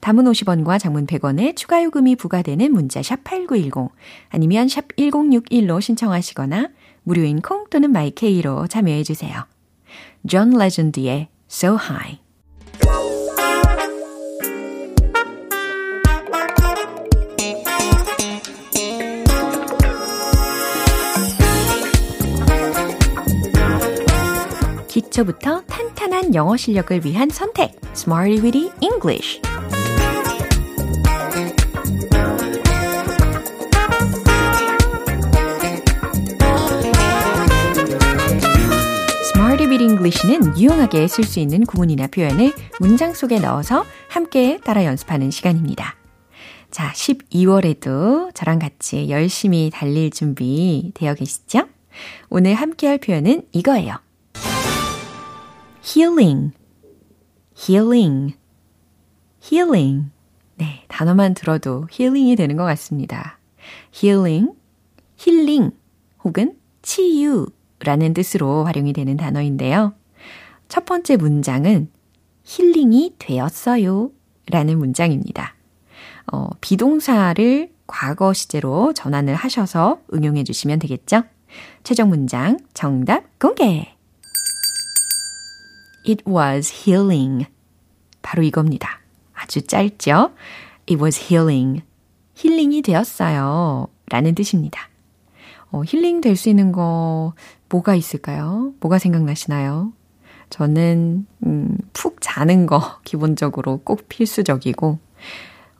단문 0.00 0.24
50원과 0.24 0.78
장문 0.78 1.06
100원의 1.06 1.56
추가 1.56 1.82
요금이 1.84 2.16
부과되는 2.16 2.72
문자 2.72 3.02
샵 3.02 3.22
8910 3.24 3.90
아니면 4.30 4.68
샵 4.68 4.88
1061로 4.96 5.80
신청하시거나 5.80 6.70
무료인 7.02 7.40
콩 7.40 7.66
또는 7.70 7.92
마이케이로 7.92 8.66
참여해 8.66 9.02
주세요. 9.04 9.46
존 10.26 10.50
레전드의 10.50 11.28
So 11.50 11.76
High 11.76 12.20
기초부터 25.20 25.62
탄탄한 25.62 26.34
영어 26.34 26.56
실력을 26.56 27.04
위한 27.04 27.28
선택 27.30 27.78
Smarty 27.94 28.38
Weedy 28.40 28.70
English 28.80 29.40
English는 39.80 40.58
유용하게 40.58 41.08
쓸 41.08 41.24
수 41.24 41.40
있는 41.40 41.64
구문이나 41.64 42.06
표현을 42.08 42.52
문장 42.80 43.14
속에 43.14 43.38
넣어서 43.38 43.84
함께 44.08 44.58
따라 44.62 44.84
연습하는 44.84 45.30
시간입니다. 45.30 45.96
자, 46.70 46.92
12월에도 46.92 48.34
저랑 48.34 48.58
같이 48.58 49.08
열심히 49.08 49.70
달릴 49.72 50.10
준비 50.10 50.92
되어 50.94 51.14
계시죠? 51.14 51.66
오늘 52.28 52.54
함께 52.54 52.88
할 52.88 52.98
표현은 52.98 53.42
이거예요. 53.52 53.96
Healing, 55.84 56.52
healing, 57.56 58.36
healing. 59.42 60.10
네, 60.56 60.84
단어만 60.88 61.34
들어도 61.34 61.86
힐링이 61.90 62.36
되는 62.36 62.56
것 62.56 62.64
같습니다. 62.64 63.38
healing, 63.94 64.52
힐링 65.16 65.70
혹은 66.22 66.56
치유라는 66.82 68.14
뜻으로 68.14 68.64
활용이 68.64 68.92
되는 68.92 69.16
단어인데요. 69.16 69.94
첫 70.68 70.84
번째 70.84 71.16
문장은 71.16 71.90
힐링이 72.44 73.16
되었어요 73.18 74.10
라는 74.46 74.78
문장입니다. 74.78 75.54
어, 76.32 76.48
be동사를 76.60 77.70
과거 77.86 78.32
시제로 78.32 78.92
전환을 78.92 79.34
하셔서 79.34 80.00
응용해 80.12 80.44
주시면 80.44 80.78
되겠죠? 80.78 81.22
최종 81.82 82.08
문장 82.08 82.58
정답 82.74 83.38
공개! 83.38 83.99
It 86.06 86.24
was 86.28 86.72
healing. 86.72 87.46
바로 88.22 88.42
이겁니다. 88.42 89.00
아주 89.34 89.62
짧죠? 89.62 90.32
It 90.88 90.96
was 91.02 91.20
healing. 91.20 91.82
힐링이 92.34 92.82
되었어요. 92.82 93.88
라는 94.08 94.34
뜻입니다. 94.34 94.88
어, 95.70 95.82
힐링 95.86 96.20
될 96.20 96.36
수 96.36 96.48
있는 96.48 96.72
거 96.72 97.34
뭐가 97.68 97.94
있을까요? 97.94 98.72
뭐가 98.80 98.98
생각나시나요? 98.98 99.92
저는 100.48 101.26
음, 101.46 101.78
푹 101.92 102.16
자는 102.20 102.66
거 102.66 102.80
기본적으로 103.04 103.78
꼭 103.84 104.08
필수적이고 104.08 104.98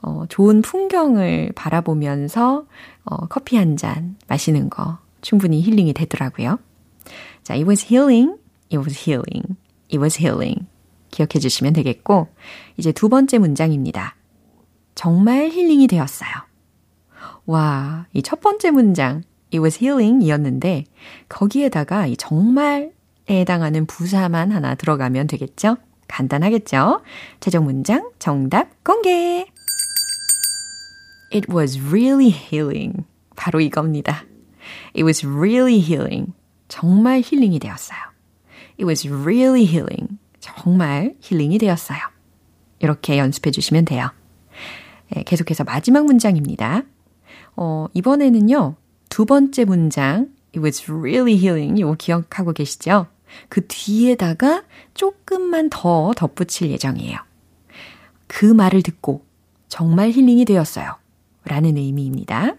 어, 0.03 0.25
좋은 0.29 0.61
풍경을 0.61 1.51
바라보면서 1.55 2.65
어, 3.03 3.17
커피 3.27 3.57
한 3.57 3.75
잔 3.75 4.15
마시는 4.27 4.69
거 4.69 4.99
충분히 5.21 5.61
힐링이 5.61 5.93
되더라고요. 5.93 6.57
자, 7.43 7.53
it 7.53 7.65
was 7.67 7.85
healing, 7.85 8.37
it 8.71 8.77
was 8.77 8.97
healing, 8.97 9.55
it 9.91 9.99
was 9.99 10.19
healing. 10.19 10.67
기억해 11.11 11.39
주시면 11.39 11.73
되겠고, 11.73 12.29
이제 12.77 12.91
두 12.91 13.09
번째 13.09 13.37
문장입니다. 13.37 14.15
정말 14.95 15.49
힐링이 15.49 15.87
되었어요. 15.87 16.29
와, 17.45 18.05
이 18.13 18.21
첫 18.21 18.39
번째 18.39 18.71
문장, 18.71 19.23
it 19.53 19.59
was 19.59 19.79
healing 19.83 20.23
이었는데, 20.23 20.85
거기에다가 21.27 22.07
이 22.07 22.15
정말에 22.15 22.91
해당하는 23.29 23.85
부사만 23.85 24.51
하나 24.51 24.75
들어가면 24.75 25.27
되겠죠? 25.27 25.77
간단하겠죠? 26.07 27.01
최종 27.39 27.65
문장 27.65 28.11
정답 28.19 28.83
공개! 28.83 29.45
It 31.33 31.47
was 31.49 31.79
really 31.79 32.29
healing. 32.29 33.05
바로 33.37 33.61
이겁니다. 33.61 34.25
It 34.95 35.03
was 35.03 35.25
really 35.25 35.79
healing. 35.79 36.33
정말 36.67 37.21
힐링이 37.23 37.59
되었어요. 37.59 38.10
It 38.81 38.85
was 38.85 39.07
really 39.07 39.63
healing. 39.63 40.17
정말 40.39 41.13
힐링이 41.21 41.59
되었어요. 41.59 41.99
이렇게 42.79 43.19
연습해 43.19 43.51
주시면 43.51 43.85
돼요. 43.85 44.09
네, 45.11 45.21
계속해서 45.21 45.63
마지막 45.63 46.05
문장입니다. 46.05 46.81
어, 47.55 47.85
이번에는요, 47.93 48.75
두 49.09 49.25
번째 49.25 49.65
문장, 49.65 50.29
It 50.55 50.59
was 50.61 50.91
really 50.91 51.35
healing. 51.37 51.79
이거 51.79 51.93
기억하고 51.93 52.53
계시죠? 52.53 53.05
그 53.49 53.67
뒤에다가 53.67 54.63
조금만 54.95 55.69
더 55.69 56.11
덧붙일 56.15 56.71
예정이에요. 56.71 57.19
그 58.25 58.45
말을 58.45 58.81
듣고 58.81 59.23
정말 59.69 60.09
힐링이 60.09 60.45
되었어요. 60.45 60.95
라는 61.45 61.77
의미입니다. 61.77 62.55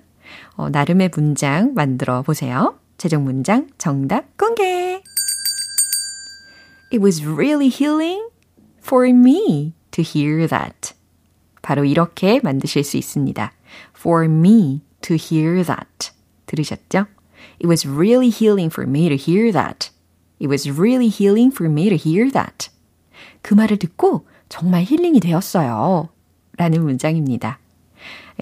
어, 0.54 0.70
나름의 0.70 1.11
문장 1.14 1.74
만들어 1.74 2.22
보세요. 2.22 2.78
최종 2.96 3.24
문장 3.24 3.68
정답 3.76 4.37
공개! 4.38 5.02
It 6.92 7.00
was 7.00 7.24
really 7.24 7.70
healing 7.70 8.28
for 8.78 9.07
me 9.09 9.72
to 9.92 10.02
hear 10.02 10.46
that. 10.46 10.92
바로 11.62 11.87
이렇게 11.87 12.38
만드실 12.42 12.85
수 12.85 12.98
있습니다. 12.98 13.50
For 13.96 14.26
me 14.26 14.83
to 15.00 15.16
hear 15.16 15.64
that. 15.64 16.11
들으셨죠? 16.44 17.07
It 17.61 17.66
was 17.66 17.88
really 17.88 18.28
healing 18.28 18.70
for 18.70 18.87
me 18.87 19.09
to 19.09 19.16
hear 19.16 19.50
that. 19.52 19.90
It 20.38 20.48
was 20.48 20.70
really 20.70 21.09
healing 21.09 21.50
for 21.50 21.72
me 21.72 21.88
to 21.88 21.96
hear 21.96 22.31
that. 22.31 22.68
그 23.40 23.55
말을 23.55 23.78
듣고 23.78 24.26
정말 24.50 24.83
힐링이 24.83 25.20
되었어요. 25.20 26.11
라는 26.59 26.83
문장입니다. 26.83 27.59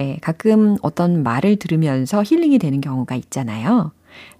예, 0.00 0.16
가끔 0.20 0.76
어떤 0.82 1.22
말을 1.22 1.54
들으면서 1.54 2.24
힐링이 2.24 2.58
되는 2.58 2.80
경우가 2.80 3.14
있잖아요. 3.14 3.92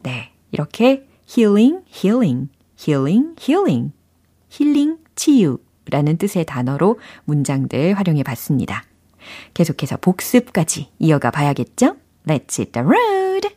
네, 0.03 0.33
이렇게 0.51 1.07
healing, 1.29 1.85
healing, 1.95 2.49
healing, 2.77 3.37
healing, 3.41 3.93
힐링, 4.51 4.99
치유라는 5.15 6.19
뜻의 6.19 6.45
단어로 6.45 6.99
문장들 7.25 7.95
활용해 7.95 8.23
봤습니다. 8.23 8.85
계속해서 9.55 9.97
복습까지 9.97 10.91
이어가 10.99 11.31
봐야겠죠? 11.31 11.97
Let's 12.27 12.59
hit 12.59 12.73
the 12.73 12.87
road! 12.87 13.49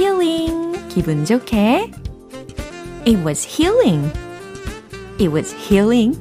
healing, 0.00 0.88
기분 0.88 1.24
좋게. 1.24 1.90
It 3.06 3.18
was 3.22 3.46
healing. 3.46 4.10
It 5.18 5.28
was 5.30 5.54
healing. 5.54 6.18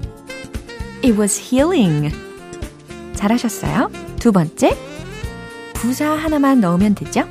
It 1.01 1.17
was 1.17 1.39
healing. 1.39 2.13
잘하셨어요? 3.15 3.89
두 4.19 4.33
번째, 4.33 4.77
부사 5.73 6.09
하나만 6.09 6.59
넣으면 6.59 6.95
되죠? 6.95 7.21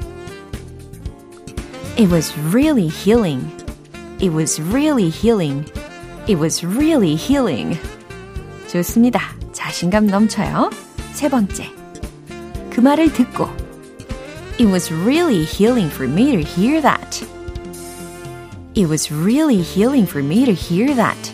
It 1.98 2.10
was 2.10 2.32
really 2.50 2.88
healing. 2.88 3.46
It 4.19 4.31
was 4.33 4.61
really 4.61 5.09
healing. 5.09 5.65
It 6.27 6.39
was 6.39 6.65
really 6.65 7.15
healing. 7.15 7.77
좋습니다. 8.67 9.19
자신감 9.51 10.07
넘쳐요. 10.07 10.69
세 11.13 11.29
번째, 11.29 11.69
그 12.69 12.79
말을 12.79 13.13
듣고 13.13 13.47
It 14.59 14.65
was 14.65 14.91
really 14.93 15.43
healing 15.43 15.89
for 15.91 16.07
me 16.07 16.31
to 16.31 16.41
hear 16.41 16.81
that. 16.81 17.25
It 18.75 18.87
was 18.87 19.11
really 19.11 19.61
healing 19.61 20.07
for 20.07 20.23
me 20.23 20.45
to 20.45 20.53
hear 20.53 20.95
that. 20.95 21.33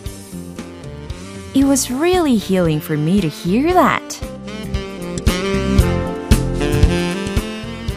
It 1.54 1.65
was 1.65 1.89
really 1.91 2.36
healing 2.36 2.82
for 2.82 2.98
me 2.98 3.22
to 3.22 3.28
hear 3.30 3.74
that. 3.74 4.19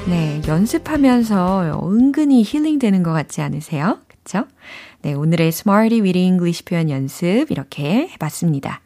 네, 0.07 0.41
연습하면서 0.47 1.81
은근히 1.85 2.43
힐링되는 2.45 3.03
것 3.03 3.13
같지 3.13 3.41
않으세요? 3.41 3.99
그쵸? 4.28 4.44
네, 5.04 5.14
오늘의 5.14 5.48
Smarty 5.48 6.02
with 6.02 6.20
English 6.20 6.66
표현 6.66 6.90
연습 6.90 7.50
이렇게 7.50 8.10
해봤습니다. 8.10 8.82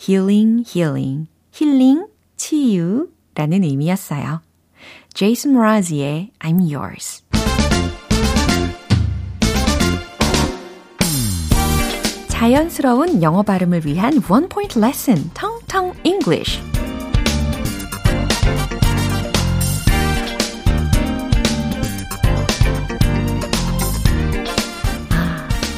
healing, 0.00 0.62
healing, 0.64 1.28
힐링, 1.50 2.06
치유라는 2.36 3.64
의미였어요. 3.64 4.42
Jason 5.12 5.56
Mraz이의 5.56 6.30
I'm 6.38 6.72
Yours. 6.72 7.24
자연스러운 12.28 13.22
영어 13.22 13.42
발음을 13.42 13.86
위한 13.86 14.22
원 14.28 14.48
포인트 14.48 14.78
레슨, 14.78 15.16
텅텅 15.34 15.94
English. 16.04 16.60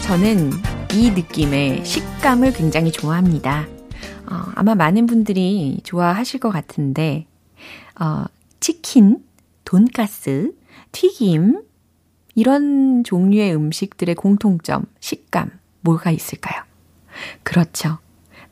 저는 0.09 0.51
이 0.95 1.11
느낌의 1.11 1.85
식감을 1.85 2.55
굉장히 2.55 2.91
좋아합니다. 2.91 3.67
어, 4.31 4.53
아마 4.55 4.75
많은 4.75 5.05
분들이 5.05 5.83
좋아하실 5.85 6.41
것 6.41 6.49
같은데, 6.49 7.27
어, 8.01 8.25
치킨, 8.59 9.23
돈가스, 9.67 10.55
튀김, 10.93 11.61
이런 12.35 13.05
종류의 13.05 13.55
음식들의 13.55 14.15
공통점, 14.15 14.87
식감, 14.99 15.51
뭐가 15.83 16.11
있을까요? 16.11 16.63
그렇죠. 17.43 17.99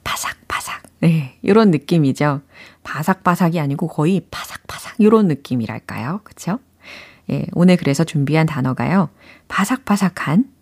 바삭바삭. 0.05 0.83
네, 1.01 1.39
이런 1.41 1.71
느낌이죠. 1.71 2.43
바삭바삭이 2.83 3.59
아니고 3.61 3.89
거의 3.89 4.27
바삭바삭 4.31 4.97
이런 4.99 5.27
느낌이랄까요? 5.27 6.21
그쵸? 6.23 6.59
예, 7.31 7.47
오늘 7.55 7.79
그래서 7.79 8.05
준비한 8.05 8.45
단어가요. 8.47 9.09
바삭바삭한 9.49 10.56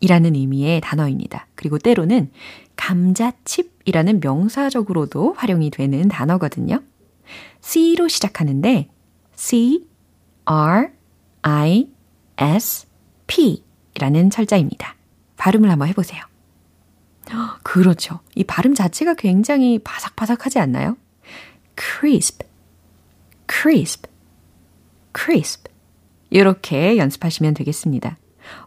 이라는 0.00 0.34
의미의 0.34 0.80
단어입니다. 0.80 1.46
그리고 1.54 1.78
때로는 1.78 2.30
감자칩이라는 2.76 4.20
명사적으로도 4.20 5.34
활용이 5.34 5.70
되는 5.70 6.08
단어거든요. 6.08 6.82
C로 7.60 8.08
시작하는데 8.08 8.88
C, 9.34 9.86
R, 10.44 10.88
I, 11.42 11.88
S, 12.38 12.86
P 13.26 13.64
라는 13.98 14.30
철자입니다. 14.30 14.94
발음을 15.36 15.70
한번 15.70 15.88
해보세요. 15.88 16.22
그렇죠. 17.62 18.20
이 18.34 18.44
발음 18.44 18.74
자체가 18.74 19.14
굉장히 19.14 19.78
바삭바삭하지 19.78 20.58
않나요? 20.58 20.96
crisp, 21.76 22.46
crisp, 23.50 24.08
crisp. 25.18 25.64
이렇게 26.30 26.98
연습하시면 26.98 27.54
되겠습니다. 27.54 28.18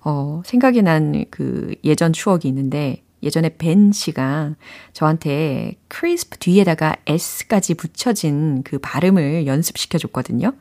어, 0.04 0.42
생각이 0.46 0.82
난 0.82 1.26
그 1.32 1.76
예전 1.84 2.14
추억이 2.14 2.42
있는데 2.46 3.04
예전에 3.22 3.50
벤 3.58 3.92
씨가 3.92 4.56
저한테 4.94 5.76
crisp 5.94 6.38
뒤에다가 6.40 6.96
s까지 7.06 7.74
붙여진 7.74 8.64
그 8.64 8.80
발음을 8.80 9.46
연습시켜 9.46 9.98
줬거든요. 9.98 10.54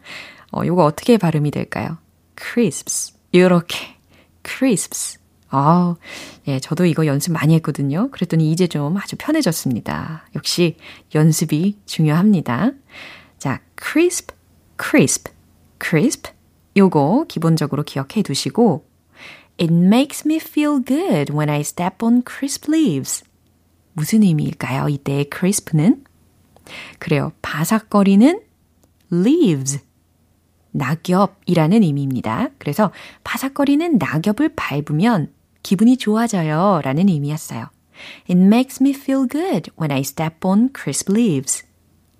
어, 0.53 0.63
요거 0.65 0.85
어떻게 0.85 1.19
발음이 1.19 1.51
될까요? 1.51 1.99
crisps. 2.37 3.15
이렇게 3.33 3.79
crisps. 4.45 5.19
아, 5.51 5.95
예, 6.47 6.59
저도 6.59 6.85
이거 6.85 7.07
연습 7.07 7.33
많이 7.33 7.55
했거든요. 7.55 8.11
그랬더니 8.11 8.51
이제 8.51 8.67
좀 8.67 8.97
아주 8.97 9.17
편해졌습니다. 9.17 10.29
역시 10.35 10.77
연습이 11.15 11.79
중요합니다. 11.87 12.73
자, 13.39 13.61
crisp, 13.81 14.35
crisp, 14.83 15.33
crisp. 15.83 16.33
요거 16.77 17.27
기본적으로 17.29 17.83
기억해 17.83 18.23
두시고 18.23 18.88
It 19.59 19.73
makes 19.73 20.25
me 20.25 20.37
feel 20.37 20.79
good 20.79 21.35
when 21.35 21.51
I 21.51 21.61
step 21.61 22.03
on 22.03 22.23
crisp 22.25 22.71
leaves. 22.71 23.25
무슨 23.93 24.23
의미일까요? 24.23 24.89
이때 24.89 25.25
crisp는? 25.29 26.05
그래요. 27.01 27.33
바삭거리는 27.43 28.41
leaves. 29.13 29.81
낙엽이라는 30.71 31.83
의미입니다. 31.83 32.51
그래서 32.59 32.93
바삭거리는 33.25 33.99
낙엽을 33.99 34.55
밟으면 34.55 35.33
기분이 35.63 35.97
좋아져요 35.97 36.81
라는 36.85 37.09
의미였어요. 37.09 37.69
It 38.31 38.41
makes 38.41 38.81
me 38.81 38.91
feel 38.91 39.27
good 39.29 39.73
when 39.79 39.91
I 39.91 40.01
step 40.01 40.47
on 40.47 40.71
crisp 40.73 41.13
leaves. 41.13 41.67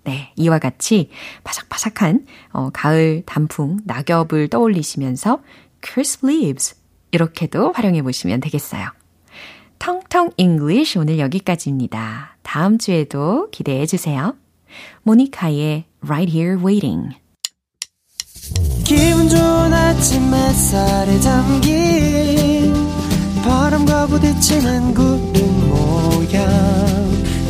네, 0.03 0.33
이와 0.35 0.59
같이 0.59 1.09
바삭바삭한 1.43 2.25
어, 2.51 2.69
가을 2.73 3.23
단풍 3.25 3.79
낙엽을 3.85 4.49
떠올리시면서 4.49 5.41
crisp 5.81 6.27
leaves 6.27 6.75
이렇게도 7.11 7.73
활용해 7.73 8.01
보시면 8.01 8.39
되겠어요. 8.39 8.89
텅텅 9.79 10.31
English 10.37 10.97
오늘 10.99 11.19
여기까지입니다. 11.19 12.37
다음 12.43 12.77
주에도 12.77 13.49
기대해 13.51 13.85
주세요. 13.85 14.35
모니카의 15.03 15.85
Right 16.01 16.31
Here 16.31 16.61
Waiting. 16.61 17.15
기분 18.83 19.29
좋은 19.29 19.73
아침 19.73 20.33
햇살에 20.33 21.19
담긴 21.19 22.73
바람과 23.43 24.07
부딪히는 24.07 24.93
구름 24.93 25.69
모양 25.69 26.49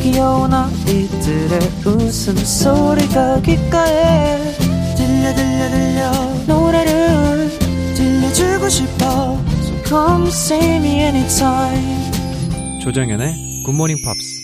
귀여운 0.01 0.53
아이들의 0.53 1.59
웃음소리가 1.85 3.41
귓가에 3.41 4.53
들려 4.95 5.33
들려 5.33 5.69
들려 5.69 6.11
노래를 6.47 7.49
들려주고 7.95 8.69
싶어 8.69 9.48
come 9.89 10.27
see 10.27 10.75
me 10.75 11.01
anytime 11.01 12.79
조정연의 12.79 13.63
굿모닝 13.65 13.97
팝스. 14.05 14.39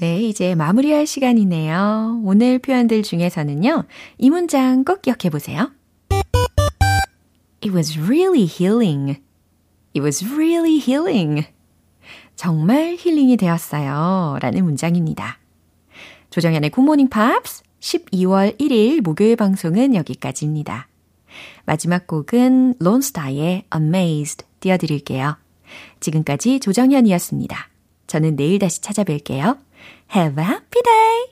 네, 0.00 0.20
이제 0.20 0.56
마무리할 0.56 1.06
시간이네요. 1.06 2.20
오늘 2.24 2.58
표현들 2.58 3.04
중에서는요, 3.04 3.84
이 4.18 4.30
문장 4.30 4.82
꼭 4.84 5.02
기억해 5.02 5.30
보세요. 5.30 5.70
It 7.62 7.72
was 7.72 7.96
really 7.96 8.44
healing. 8.44 9.20
It 9.94 10.00
was 10.00 10.24
really 10.24 10.78
healing. 10.78 11.46
정말 12.34 12.96
힐링이 12.98 13.36
되었어요. 13.36 14.38
라는 14.40 14.64
문장입니다. 14.64 15.38
조정현의 16.30 16.70
굿모닝 16.70 17.08
팝스 17.08 17.62
12월 17.78 18.58
1일 18.58 19.00
목요일 19.02 19.36
방송은 19.36 19.94
여기까지입니다. 19.94 20.88
마지막 21.64 22.06
곡은 22.06 22.74
론스타의 22.78 23.64
Amazed 23.74 24.46
띄워드릴게요. 24.60 25.36
지금까지 26.00 26.60
조정현이었습니다. 26.60 27.68
저는 28.06 28.36
내일 28.36 28.58
다시 28.58 28.80
찾아뵐게요. 28.80 29.58
Have 30.14 30.42
a 30.42 30.48
happy 30.48 30.82
day! 30.82 31.22